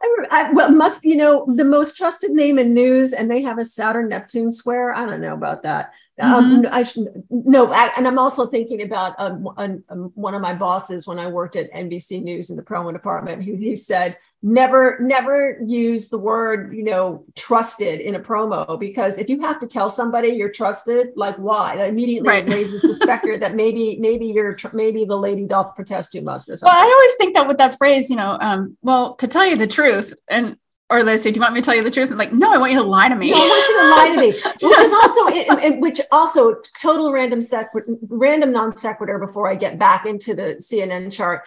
[0.02, 3.58] I, I, well, must you know the most trusted name in news, and they have
[3.58, 4.94] a Saturn Neptune square.
[4.94, 5.94] I don't know about that.
[6.20, 10.54] Um, I should, no, I, and I'm also thinking about um, um, one of my
[10.54, 13.44] bosses when I worked at NBC News in the promo department.
[13.44, 19.18] Who he said never, never use the word you know trusted in a promo because
[19.18, 21.76] if you have to tell somebody you're trusted, like why?
[21.78, 22.48] That immediately Right.
[22.52, 26.56] raises the specter that maybe maybe you're maybe the lady doth protest too much or
[26.62, 26.72] Well.
[26.74, 29.68] I always think that with that phrase, you know, um, well, to tell you the
[29.68, 30.58] truth, and
[30.90, 32.52] or they say, "Do you want me to tell you the truth?" And like, no,
[32.54, 33.32] I want you to lie to me.
[33.32, 34.28] No, I want you to lie to me,
[34.70, 39.18] which is also it, it- which also total random sequ- random non sequitur.
[39.18, 41.44] Before I get back into the CNN chart,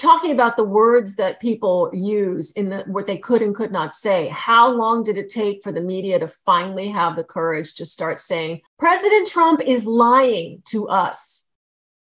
[0.00, 3.94] talking about the words that people use in the what they could and could not
[3.94, 4.28] say.
[4.28, 8.18] How long did it take for the media to finally have the courage to start
[8.18, 11.44] saying President Trump is lying to us?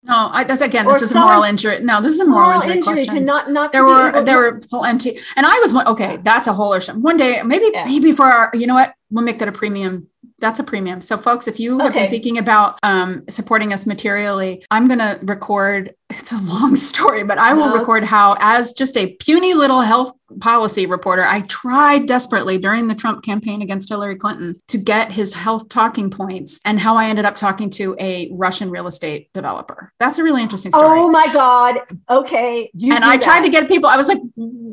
[0.06, 1.80] No, I, that's again, Or this is a moral injury.
[1.80, 3.14] No, this is a moral, injury, question.
[3.14, 5.86] to not not there were to- there were plenty, and I was one.
[5.88, 6.92] Okay, that's a whole issue.
[6.92, 7.86] One day, maybe Yeah.
[7.86, 10.08] maybe for our, you know what, we'll make that a premium.
[10.40, 11.00] That's a premium.
[11.00, 15.18] So, folks, if you have been thinking about um, supporting us materially, I'm going to
[15.22, 15.94] record.
[16.10, 20.12] It's a long story, but I will record how, as just a puny little health
[20.40, 25.32] policy reporter, I tried desperately during the Trump campaign against Hillary Clinton to get his
[25.32, 29.92] health talking points, and how I ended up talking to a Russian real estate developer.
[30.00, 31.80] That's a really interesting story Oh my God!
[32.10, 33.88] Okay, and I tried to get people.
[33.88, 34.20] I was like,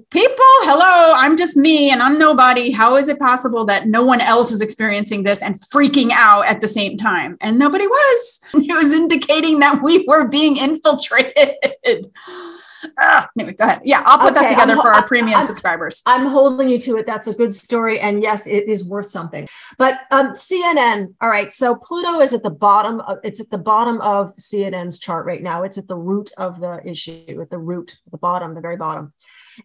[0.09, 2.71] people, hello, I'm just me and I'm nobody.
[2.71, 6.61] How is it possible that no one else is experiencing this and freaking out at
[6.61, 7.37] the same time?
[7.41, 8.39] And nobody was.
[8.71, 11.20] It was indicating that we were being infiltrated.
[12.99, 13.81] Ah, anyway, go ahead.
[13.83, 16.01] Yeah, I'll put that together I'm- for our premium I'm- subscribers.
[16.05, 17.05] I'm holding you to it.
[17.05, 17.99] That's a good story.
[17.99, 19.47] And yes, it is worth something.
[19.77, 21.51] But um, CNN, all right.
[21.53, 25.43] So Pluto is at the bottom of it's at the bottom of CNN's chart right
[25.43, 25.61] now.
[25.63, 29.13] It's at the root of the issue, at the root, the bottom, the very bottom.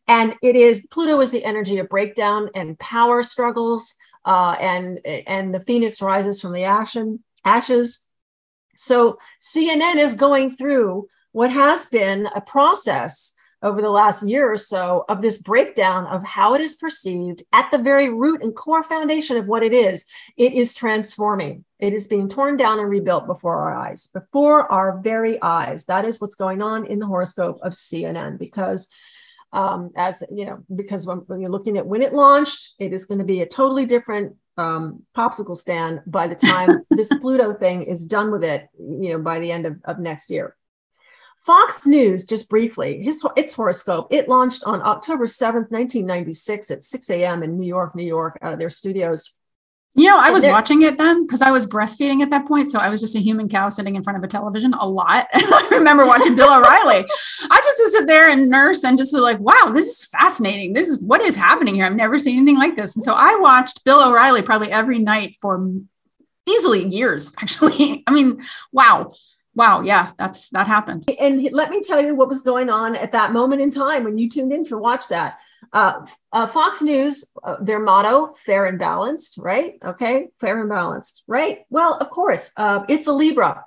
[0.06, 3.94] And it is Pluto is the energy of breakdown and power struggles.
[4.26, 8.04] Uh, and and the phoenix rises from the ashen ashes.
[8.74, 14.56] So CNN is going through what has been a process over the last year or
[14.56, 18.82] so of this breakdown of how it is perceived at the very root and core
[18.82, 20.06] foundation of what it is.
[20.38, 21.66] It is transforming.
[21.78, 25.84] It is being torn down and rebuilt before our eyes, before our very eyes.
[25.84, 28.88] That is what's going on in the horoscope of CNN because
[29.52, 33.04] um, as you know, because when, when you're looking at when it launched, it is
[33.04, 37.82] going to be a totally different um, popsicle stand by the time this Pluto thing
[37.82, 40.56] is done with it, you know, by the end of, of next year.
[41.46, 47.10] Fox News, just briefly, his its horoscope, it launched on October 7th, 1996 at 6
[47.10, 47.44] a.m.
[47.44, 49.32] in New York, New York, out of their studios.
[49.94, 52.72] You know, I was watching it then because I was breastfeeding at that point.
[52.72, 55.26] So I was just a human cow sitting in front of a television a lot.
[55.32, 57.06] And I remember watching Bill O'Reilly.
[57.48, 60.72] I just would sit there and nurse and just be like, wow, this is fascinating.
[60.72, 61.84] This is what is happening here.
[61.84, 62.96] I've never seen anything like this.
[62.96, 65.64] And so I watched Bill O'Reilly probably every night for
[66.46, 68.02] easily years, actually.
[68.06, 68.42] I mean,
[68.72, 69.12] wow
[69.56, 71.10] wow yeah that's that happened.
[71.20, 74.18] And let me tell you what was going on at that moment in time when
[74.18, 75.38] you tuned in to watch that.
[75.72, 79.74] Uh, uh, fox news uh, their motto fair and balanced right?
[79.84, 81.60] Okay fair and balanced right?
[81.70, 83.64] Well of course uh, it's a libra.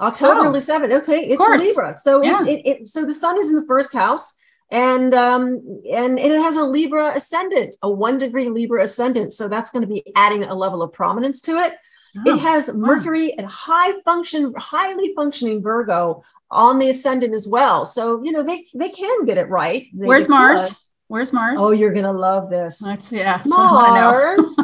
[0.00, 1.96] October oh, 7th okay it's a libra.
[1.96, 2.42] So yeah.
[2.44, 4.36] it, it, it, so the sun is in the first house
[4.70, 9.32] and um and it has a libra ascendant a one degree libra ascendant.
[9.32, 11.74] So that's going to be adding a level of prominence to it
[12.16, 17.84] Oh, it has Mercury and high function, highly functioning Virgo on the ascendant as well.
[17.84, 19.86] So, you know, they they can get it right.
[19.94, 20.88] They Where's Mars?
[21.08, 21.60] Where's Mars?
[21.62, 22.82] Oh, you're gonna love this.
[22.82, 23.40] Let's yeah.
[23.46, 24.56] Mars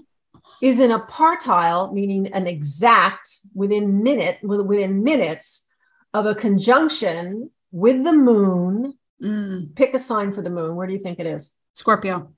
[0.62, 5.66] is in a partile, meaning an exact within minute within minutes
[6.12, 8.94] of a conjunction with the moon.
[9.22, 9.74] Mm.
[9.74, 10.76] Pick a sign for the moon.
[10.76, 11.54] Where do you think it is?
[11.72, 12.32] Scorpio.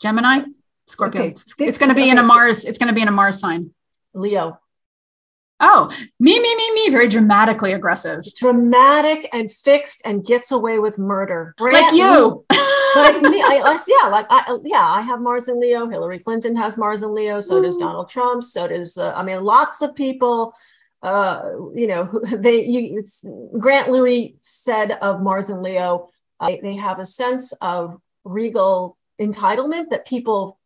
[0.00, 0.42] Gemini.
[0.88, 1.22] Scorpio.
[1.22, 1.34] Okay.
[1.58, 2.64] It's going to be in a Mars.
[2.64, 3.70] It's going to be in a Mars sign.
[4.14, 4.58] Leo.
[5.60, 6.88] Oh, me, me, me, me.
[6.90, 8.22] Very dramatically aggressive.
[8.38, 11.54] Dramatic and fixed and gets away with murder.
[11.58, 12.44] Brand like you.
[12.96, 15.88] like me, I, I, yeah, like I, yeah, I have Mars and Leo.
[15.88, 17.40] Hillary Clinton has Mars and Leo.
[17.40, 18.44] So does Donald Trump.
[18.44, 20.54] So does uh, I mean, lots of people.
[21.02, 21.42] Uh,
[21.74, 22.64] you know, they.
[22.64, 23.24] You, it's
[23.58, 26.08] Grant Lewi said of Mars and Leo.
[26.40, 30.57] Uh, they have a sense of regal entitlement that people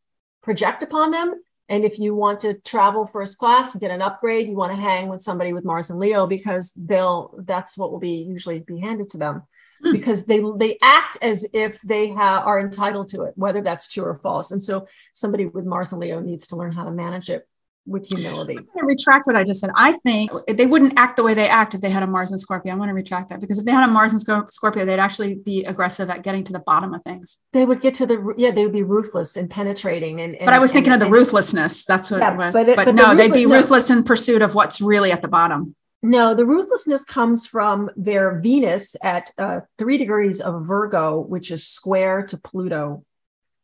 [0.43, 1.35] project upon them.
[1.69, 5.09] And if you want to travel first class get an upgrade, you want to hang
[5.09, 9.11] with somebody with Mars and Leo because they'll that's what will be usually be handed
[9.11, 9.43] to them
[9.83, 9.93] hmm.
[9.93, 14.05] because they they act as if they ha- are entitled to it, whether that's true
[14.05, 14.51] or false.
[14.51, 17.49] And so somebody with Mars and Leo needs to learn how to manage it
[17.87, 18.57] with humility.
[18.59, 19.71] I'm going to retract what I just said.
[19.77, 22.41] I think they wouldn't act the way they act if they had a Mars and
[22.41, 22.73] Scorpio.
[22.73, 24.21] I want to retract that because if they had a Mars and
[24.51, 27.39] Scorpio, they'd actually be aggressive at getting to the bottom of things.
[27.53, 30.21] They would get to the yeah, they would be ruthless and penetrating.
[30.21, 31.85] And, and but I was thinking and, of the ruthlessness.
[31.85, 32.21] That's what.
[32.21, 35.13] Yeah, but, it, but, but, no, the they'd be ruthless in pursuit of what's really
[35.13, 35.75] at the bottom.
[36.05, 41.65] No, the ruthlessness comes from their Venus at uh, three degrees of Virgo, which is
[41.65, 43.05] square to Pluto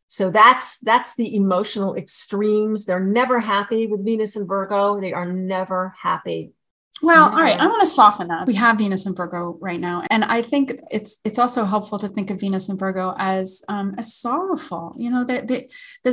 [0.09, 2.87] so that's that's the emotional extremes.
[2.87, 5.01] They're never happy with Venus and Virgo.
[5.01, 6.53] They are never happy.
[7.01, 8.47] Well, all right, I want to soften that.
[8.47, 12.09] We have Venus and Virgo right now, and I think it's it's also helpful to
[12.09, 14.95] think of Venus and Virgo as um, as sorrowful.
[14.97, 15.69] You know, they, they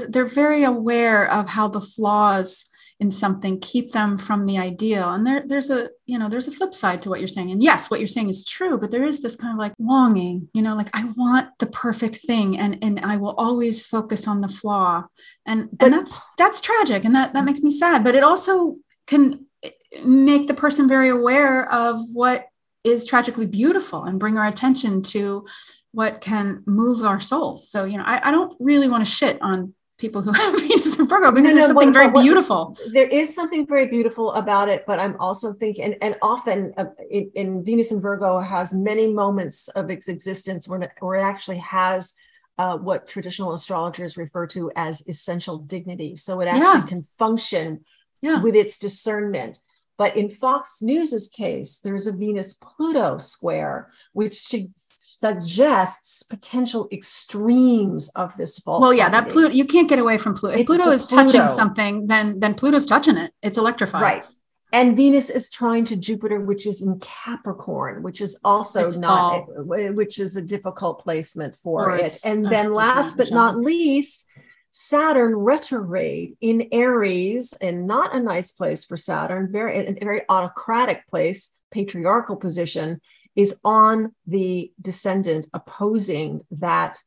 [0.10, 2.70] they're very aware of how the flaws
[3.02, 6.52] in something keep them from the ideal and there, there's a you know there's a
[6.52, 7.52] flip side to what you're saying.
[7.52, 10.48] And yes what you're saying is true but there is this kind of like longing
[10.54, 14.42] you know like i want the perfect thing and and i will always focus on
[14.42, 15.06] the flaw.
[15.46, 18.78] And but, and that's that's tragic and that that makes me sad but it also
[19.08, 19.46] can
[20.06, 22.48] make the person very aware of what
[22.84, 25.46] is tragically beautiful and bring our attention to
[25.92, 27.70] what can move our souls.
[27.70, 31.00] So you know i, I don't really want to shit on people who have Venus
[31.00, 32.78] and Virgo because no, there's no, something very beautiful.
[32.92, 36.86] There is something very beautiful about it, but I'm also thinking, and, and often uh,
[37.10, 41.24] in, in, Venus and Virgo has many moments of its existence where it, where it
[41.24, 42.14] actually has
[42.58, 46.16] uh, what traditional astrologers refer to as essential dignity.
[46.16, 46.86] So it actually yeah.
[46.88, 47.86] can function
[48.22, 48.42] yeah.
[48.42, 49.60] with its discernment.
[49.98, 54.34] But in Fox News's case, there's a Venus Pluto square, which
[55.26, 58.82] suggests potential extremes of this fault.
[58.82, 60.58] Well, yeah, that Pluto, you can't get away from Pluto.
[60.58, 61.24] If Pluto is Pluto.
[61.24, 63.32] touching something, then then Pluto's touching it.
[63.42, 64.02] It's electrified.
[64.02, 64.26] Right.
[64.72, 69.46] And Venus is trying to Jupiter, which is in Capricorn, which is also it's not,
[69.48, 72.20] which is a difficult placement for or it.
[72.26, 74.26] And then last but not least,
[74.72, 81.08] Saturn retrograde in Aries, and not a nice place for Saturn, very a very autocratic
[81.08, 83.00] place, patriarchal position
[83.36, 86.98] is on the descendant opposing that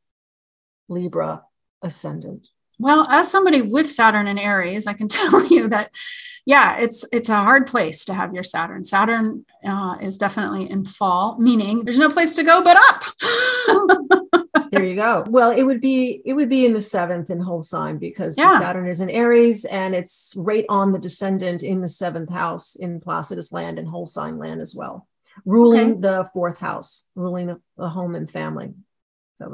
[0.89, 1.43] Libra
[1.83, 2.49] ascendant.
[2.81, 5.91] Well, as somebody with Saturn and Aries, I can tell you that,
[6.47, 8.85] yeah, it's it's a hard place to have your Saturn.
[8.85, 13.03] Saturn uh, is definitely in fall, meaning there's no place to go but up.
[14.71, 15.25] there you go.
[15.29, 18.61] Well, it would be it would be in the seventh in whole sign because yeah.
[18.61, 23.01] Saturn is in Aries and it's right on the descendant in the seventh house in
[23.01, 25.08] Placidus land and whole sign land as well
[25.45, 26.01] ruling okay.
[26.01, 28.75] the fourth house, ruling the, the home and family.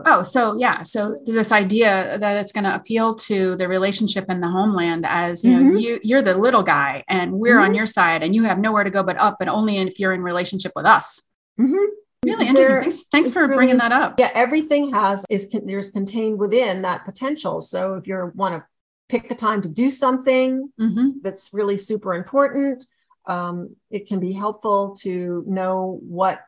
[0.07, 0.82] Oh, so yeah.
[0.82, 5.45] So this idea that it's going to appeal to the relationship in the homeland as
[5.45, 5.72] you mm-hmm.
[5.72, 7.64] know, you you're the little guy and we're mm-hmm.
[7.64, 10.14] on your side and you have nowhere to go but up and only if you're
[10.14, 11.20] in relationship with us.
[11.61, 11.85] Mm-hmm.
[12.24, 12.74] Really interesting.
[12.74, 14.18] There, thanks, thanks for really, bringing that up.
[14.18, 17.61] Yeah, everything has is there's contained within that potential.
[17.61, 18.64] So if you want to
[19.11, 21.09] pick a time to do something mm-hmm.
[21.22, 22.87] that's really super important,
[23.27, 26.41] um, it can be helpful to know what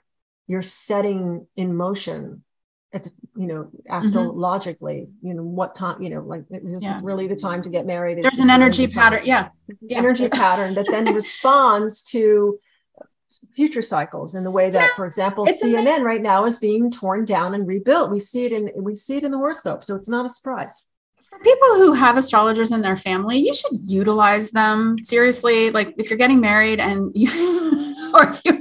[0.46, 2.44] you're setting in motion
[2.92, 5.28] at the, you know astrologically mm-hmm.
[5.28, 7.00] you know what time you know like is this yeah.
[7.02, 9.48] really the time to get married there's an energy pattern yeah.
[9.80, 9.98] yeah.
[9.98, 12.58] energy pattern that then responds to
[13.54, 14.94] future cycles in the way that yeah.
[14.94, 16.02] for example cnn amazing.
[16.04, 19.24] right now is being torn down and rebuilt we see it in we see it
[19.24, 20.84] in the horoscope so it's not a surprise
[21.28, 26.10] for people who have astrologers in their family you should utilize them seriously like if
[26.10, 27.28] you're getting married and you
[28.14, 28.58] or if you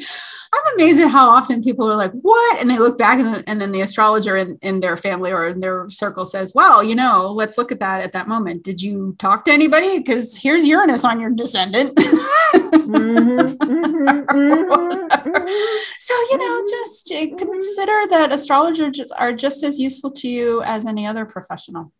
[0.56, 2.62] I'm amazed at how often people are like, what?
[2.62, 5.60] And they look back and, and then the astrologer in, in their family or in
[5.60, 8.64] their circle says, well, you know, let's look at that at that moment.
[8.64, 10.00] Did you talk to anybody?
[10.00, 12.00] Because here's Uranus on your descendant.
[12.72, 14.08] mm-hmm, mm-hmm,
[14.38, 15.48] mm-hmm,
[16.00, 17.36] so, you know, just mm-hmm.
[17.36, 21.92] consider that astrologers are just as useful to you as any other professional.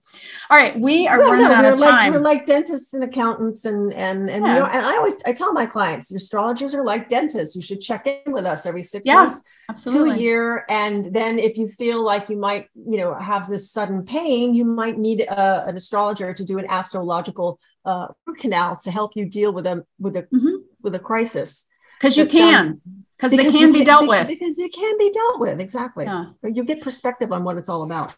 [0.50, 2.14] All right, we are running out of time.
[2.14, 4.54] We're like dentists and accountants, and and and yeah.
[4.54, 7.56] you know, and I always I tell my clients, astrologers are like dentists.
[7.56, 10.12] You should check in with us every six yeah, months absolutely.
[10.12, 13.72] to a year, and then if you feel like you might, you know, have this
[13.72, 18.40] sudden pain, you might need a, uh, an astrologer to do an astrological uh, root
[18.40, 20.58] canal to help you deal with a with a mm-hmm.
[20.82, 21.68] with a crisis.
[22.00, 22.82] Because you can.
[23.18, 24.28] Because they can be dealt with.
[24.28, 26.04] Because it can be dealt with, exactly.
[26.04, 26.32] Yeah.
[26.44, 28.16] You get perspective on what it's all about.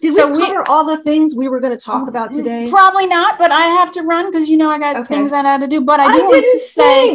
[0.00, 2.66] Did so we cover we, all the things we were going to talk about today?
[2.68, 5.14] Probably not, but I have to run because you know I got okay.
[5.14, 5.82] things that I had to do.
[5.82, 7.10] But I do I want to say.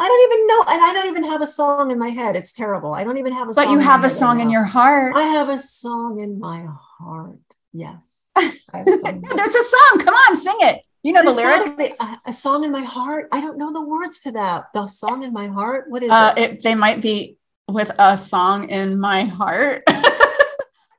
[0.00, 2.36] I don't even know, and I don't even have a song in my head.
[2.36, 2.94] It's terrible.
[2.94, 3.52] I don't even have a.
[3.52, 5.14] But you have a song in your heart.
[5.16, 6.66] I have a song in my
[6.98, 7.38] heart.
[7.72, 8.18] Yes.
[8.36, 9.98] There's a song.
[9.98, 10.86] Come on, sing it.
[11.02, 11.96] You know There's the lyric.
[12.00, 13.28] A, a, song in my heart.
[13.30, 14.66] I don't know the words to that.
[14.74, 15.88] The song in my heart.
[15.88, 16.50] What is uh, it?
[16.50, 16.62] it?
[16.62, 17.36] They might be
[17.68, 19.84] with a song in my heart.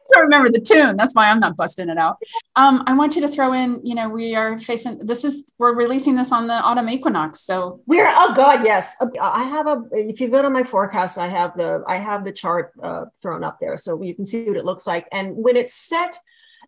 [0.09, 0.97] I don't remember the tune.
[0.97, 2.17] That's why I'm not busting it out.
[2.55, 5.75] Um, I want you to throw in, you know, we are facing this is we're
[5.75, 7.41] releasing this on the autumn equinox.
[7.41, 8.95] So we're oh god, yes.
[9.21, 12.31] I have a if you go to my forecast, I have the I have the
[12.31, 15.07] chart uh, thrown up there so you can see what it looks like.
[15.11, 16.17] And when it's set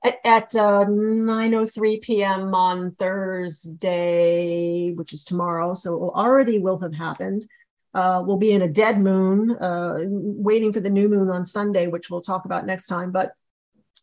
[0.04, 2.56] at, at uh, 9:03 p.m.
[2.56, 7.45] on Thursday, which is tomorrow, so already will have happened
[7.93, 11.88] uh, we'll be in a dead moon, uh, waiting for the new moon on Sunday,
[11.88, 13.12] which we'll talk about next time.
[13.12, 13.34] But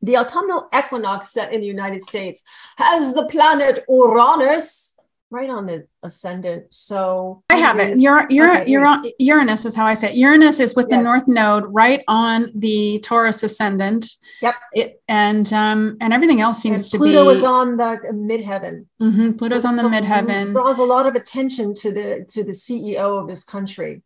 [0.02, 2.42] the autumnal equinox set in the United States
[2.76, 4.94] has the planet Uranus
[5.30, 6.72] right on the ascendant.
[6.72, 7.98] So I have it.
[7.98, 10.16] Your, your, okay, your, Uranus is how I say it.
[10.16, 10.98] Uranus is with yes.
[10.98, 14.16] the North Node right on the Taurus ascendant.
[14.40, 14.54] Yep.
[14.72, 17.12] It, and um and everything else seems and to be.
[17.12, 18.86] Pluto is on the midheaven.
[19.00, 19.32] Mm-hmm.
[19.32, 20.52] Pluto's so on the midheaven.
[20.52, 24.02] Draws a lot of attention to the to the CEO of this country.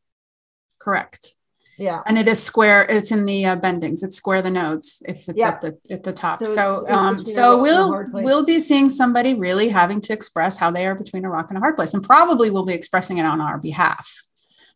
[0.79, 1.37] Correct.
[1.79, 2.03] Yeah.
[2.07, 2.85] And it is square.
[2.85, 4.05] It's in the uh, bendings.
[4.05, 6.39] It's square the nodes if it's at the at the top.
[6.39, 10.87] So so, um, so we'll we'll be seeing somebody really having to express how they
[10.87, 13.41] are between a rock and a hard place, and probably we'll be expressing it on
[13.41, 14.23] our behalf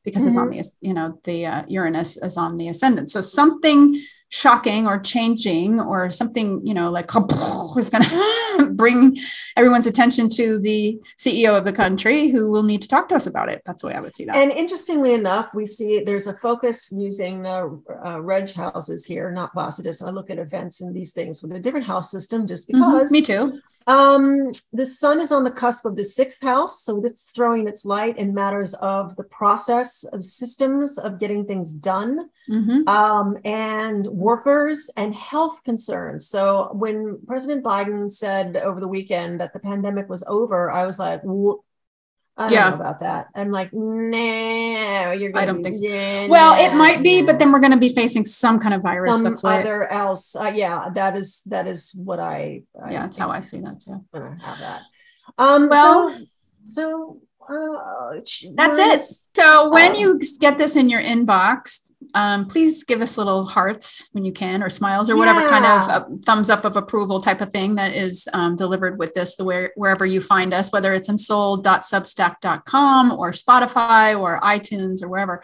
[0.05, 0.29] because mm-hmm.
[0.29, 0.61] it's on mm-hmm.
[0.61, 3.11] the you know the uh, Uranus is on the ascendant.
[3.11, 4.01] So something
[4.37, 7.07] shocking or changing or something you know like
[7.78, 8.03] is going
[8.59, 9.16] to bring
[9.57, 13.26] everyone's attention to the ceo of the country who will need to talk to us
[13.26, 13.62] about it.
[13.64, 14.37] That's the way i would see that.
[14.37, 17.68] And interestingly enough we see there's a focus using uh,
[18.05, 21.61] uh, reg houses here not placidus i look at events and these things with a
[21.61, 23.59] different house system just because mm-hmm, me too.
[23.87, 27.87] um, the sun is on the cusp of the sixth house so it's throwing its
[27.87, 32.28] light in matters of the process of systems of getting things done.
[32.49, 32.87] Mm-hmm.
[32.87, 36.29] um, and workers and health concerns.
[36.29, 40.99] So when President Biden said over the weekend that the pandemic was over, I was
[40.99, 42.70] like, I don't yeah.
[42.70, 43.29] know about that.
[43.37, 45.31] I'm like, no, you're.
[45.31, 45.85] Gonna." I don't think so.
[45.85, 48.83] Yeah, well, it might be, but then we're going to be facing some kind of
[48.83, 49.16] virus.
[49.16, 50.35] Some that's why other else.
[50.35, 52.64] Uh, yeah, that is that is what I.
[52.83, 54.05] I yeah, that's how I see that too.
[54.12, 54.83] Gonna have that.
[55.39, 55.68] Um.
[55.70, 56.24] Well, so,
[56.66, 58.21] so uh,
[58.55, 59.03] that's it.
[59.37, 64.09] So when um, you get this in your inbox, um, please give us little hearts
[64.13, 65.49] when you can, or smiles, or whatever yeah.
[65.49, 69.15] kind of uh, thumbs up of approval type of thing that is um, delivered with
[69.15, 75.09] this, the where, wherever you find us, whether it's ensouled.substack.com or Spotify or iTunes or
[75.09, 75.43] wherever.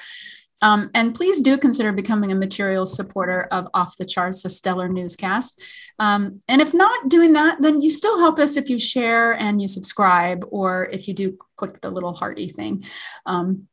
[0.62, 4.88] Um, and please do consider becoming a material supporter of Off the Charts, a stellar
[4.88, 5.60] newscast.
[5.98, 9.60] Um, and if not doing that, then you still help us if you share and
[9.60, 12.84] you subscribe, or if you do click the little hearty thing.
[13.26, 13.68] Um,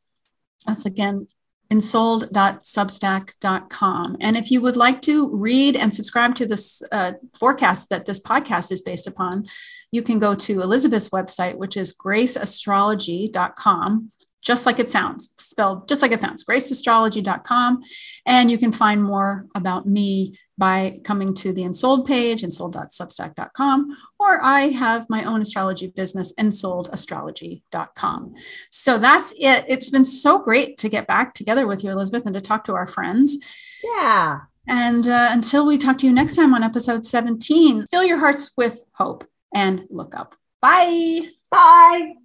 [0.66, 1.28] that's again
[1.70, 4.16] ensouled.substack.com.
[4.20, 8.18] And if you would like to read and subscribe to this uh, forecast that this
[8.18, 9.46] podcast is based upon,
[9.92, 14.10] you can go to Elizabeth's website, which is graceastrology.com
[14.42, 17.82] just like it sounds, spelled just like it sounds, graceastrology.com.
[18.26, 24.38] And you can find more about me by coming to the Ensouled page, ensouled.substack.com, or
[24.42, 28.34] I have my own astrology business, ensouledastrology.com.
[28.70, 29.64] So that's it.
[29.68, 32.74] It's been so great to get back together with you, Elizabeth, and to talk to
[32.74, 33.38] our friends.
[33.82, 34.40] Yeah.
[34.68, 38.52] And uh, until we talk to you next time on episode 17, fill your hearts
[38.56, 39.24] with hope
[39.54, 40.34] and look up.
[40.60, 41.22] Bye.
[41.50, 42.20] Bye.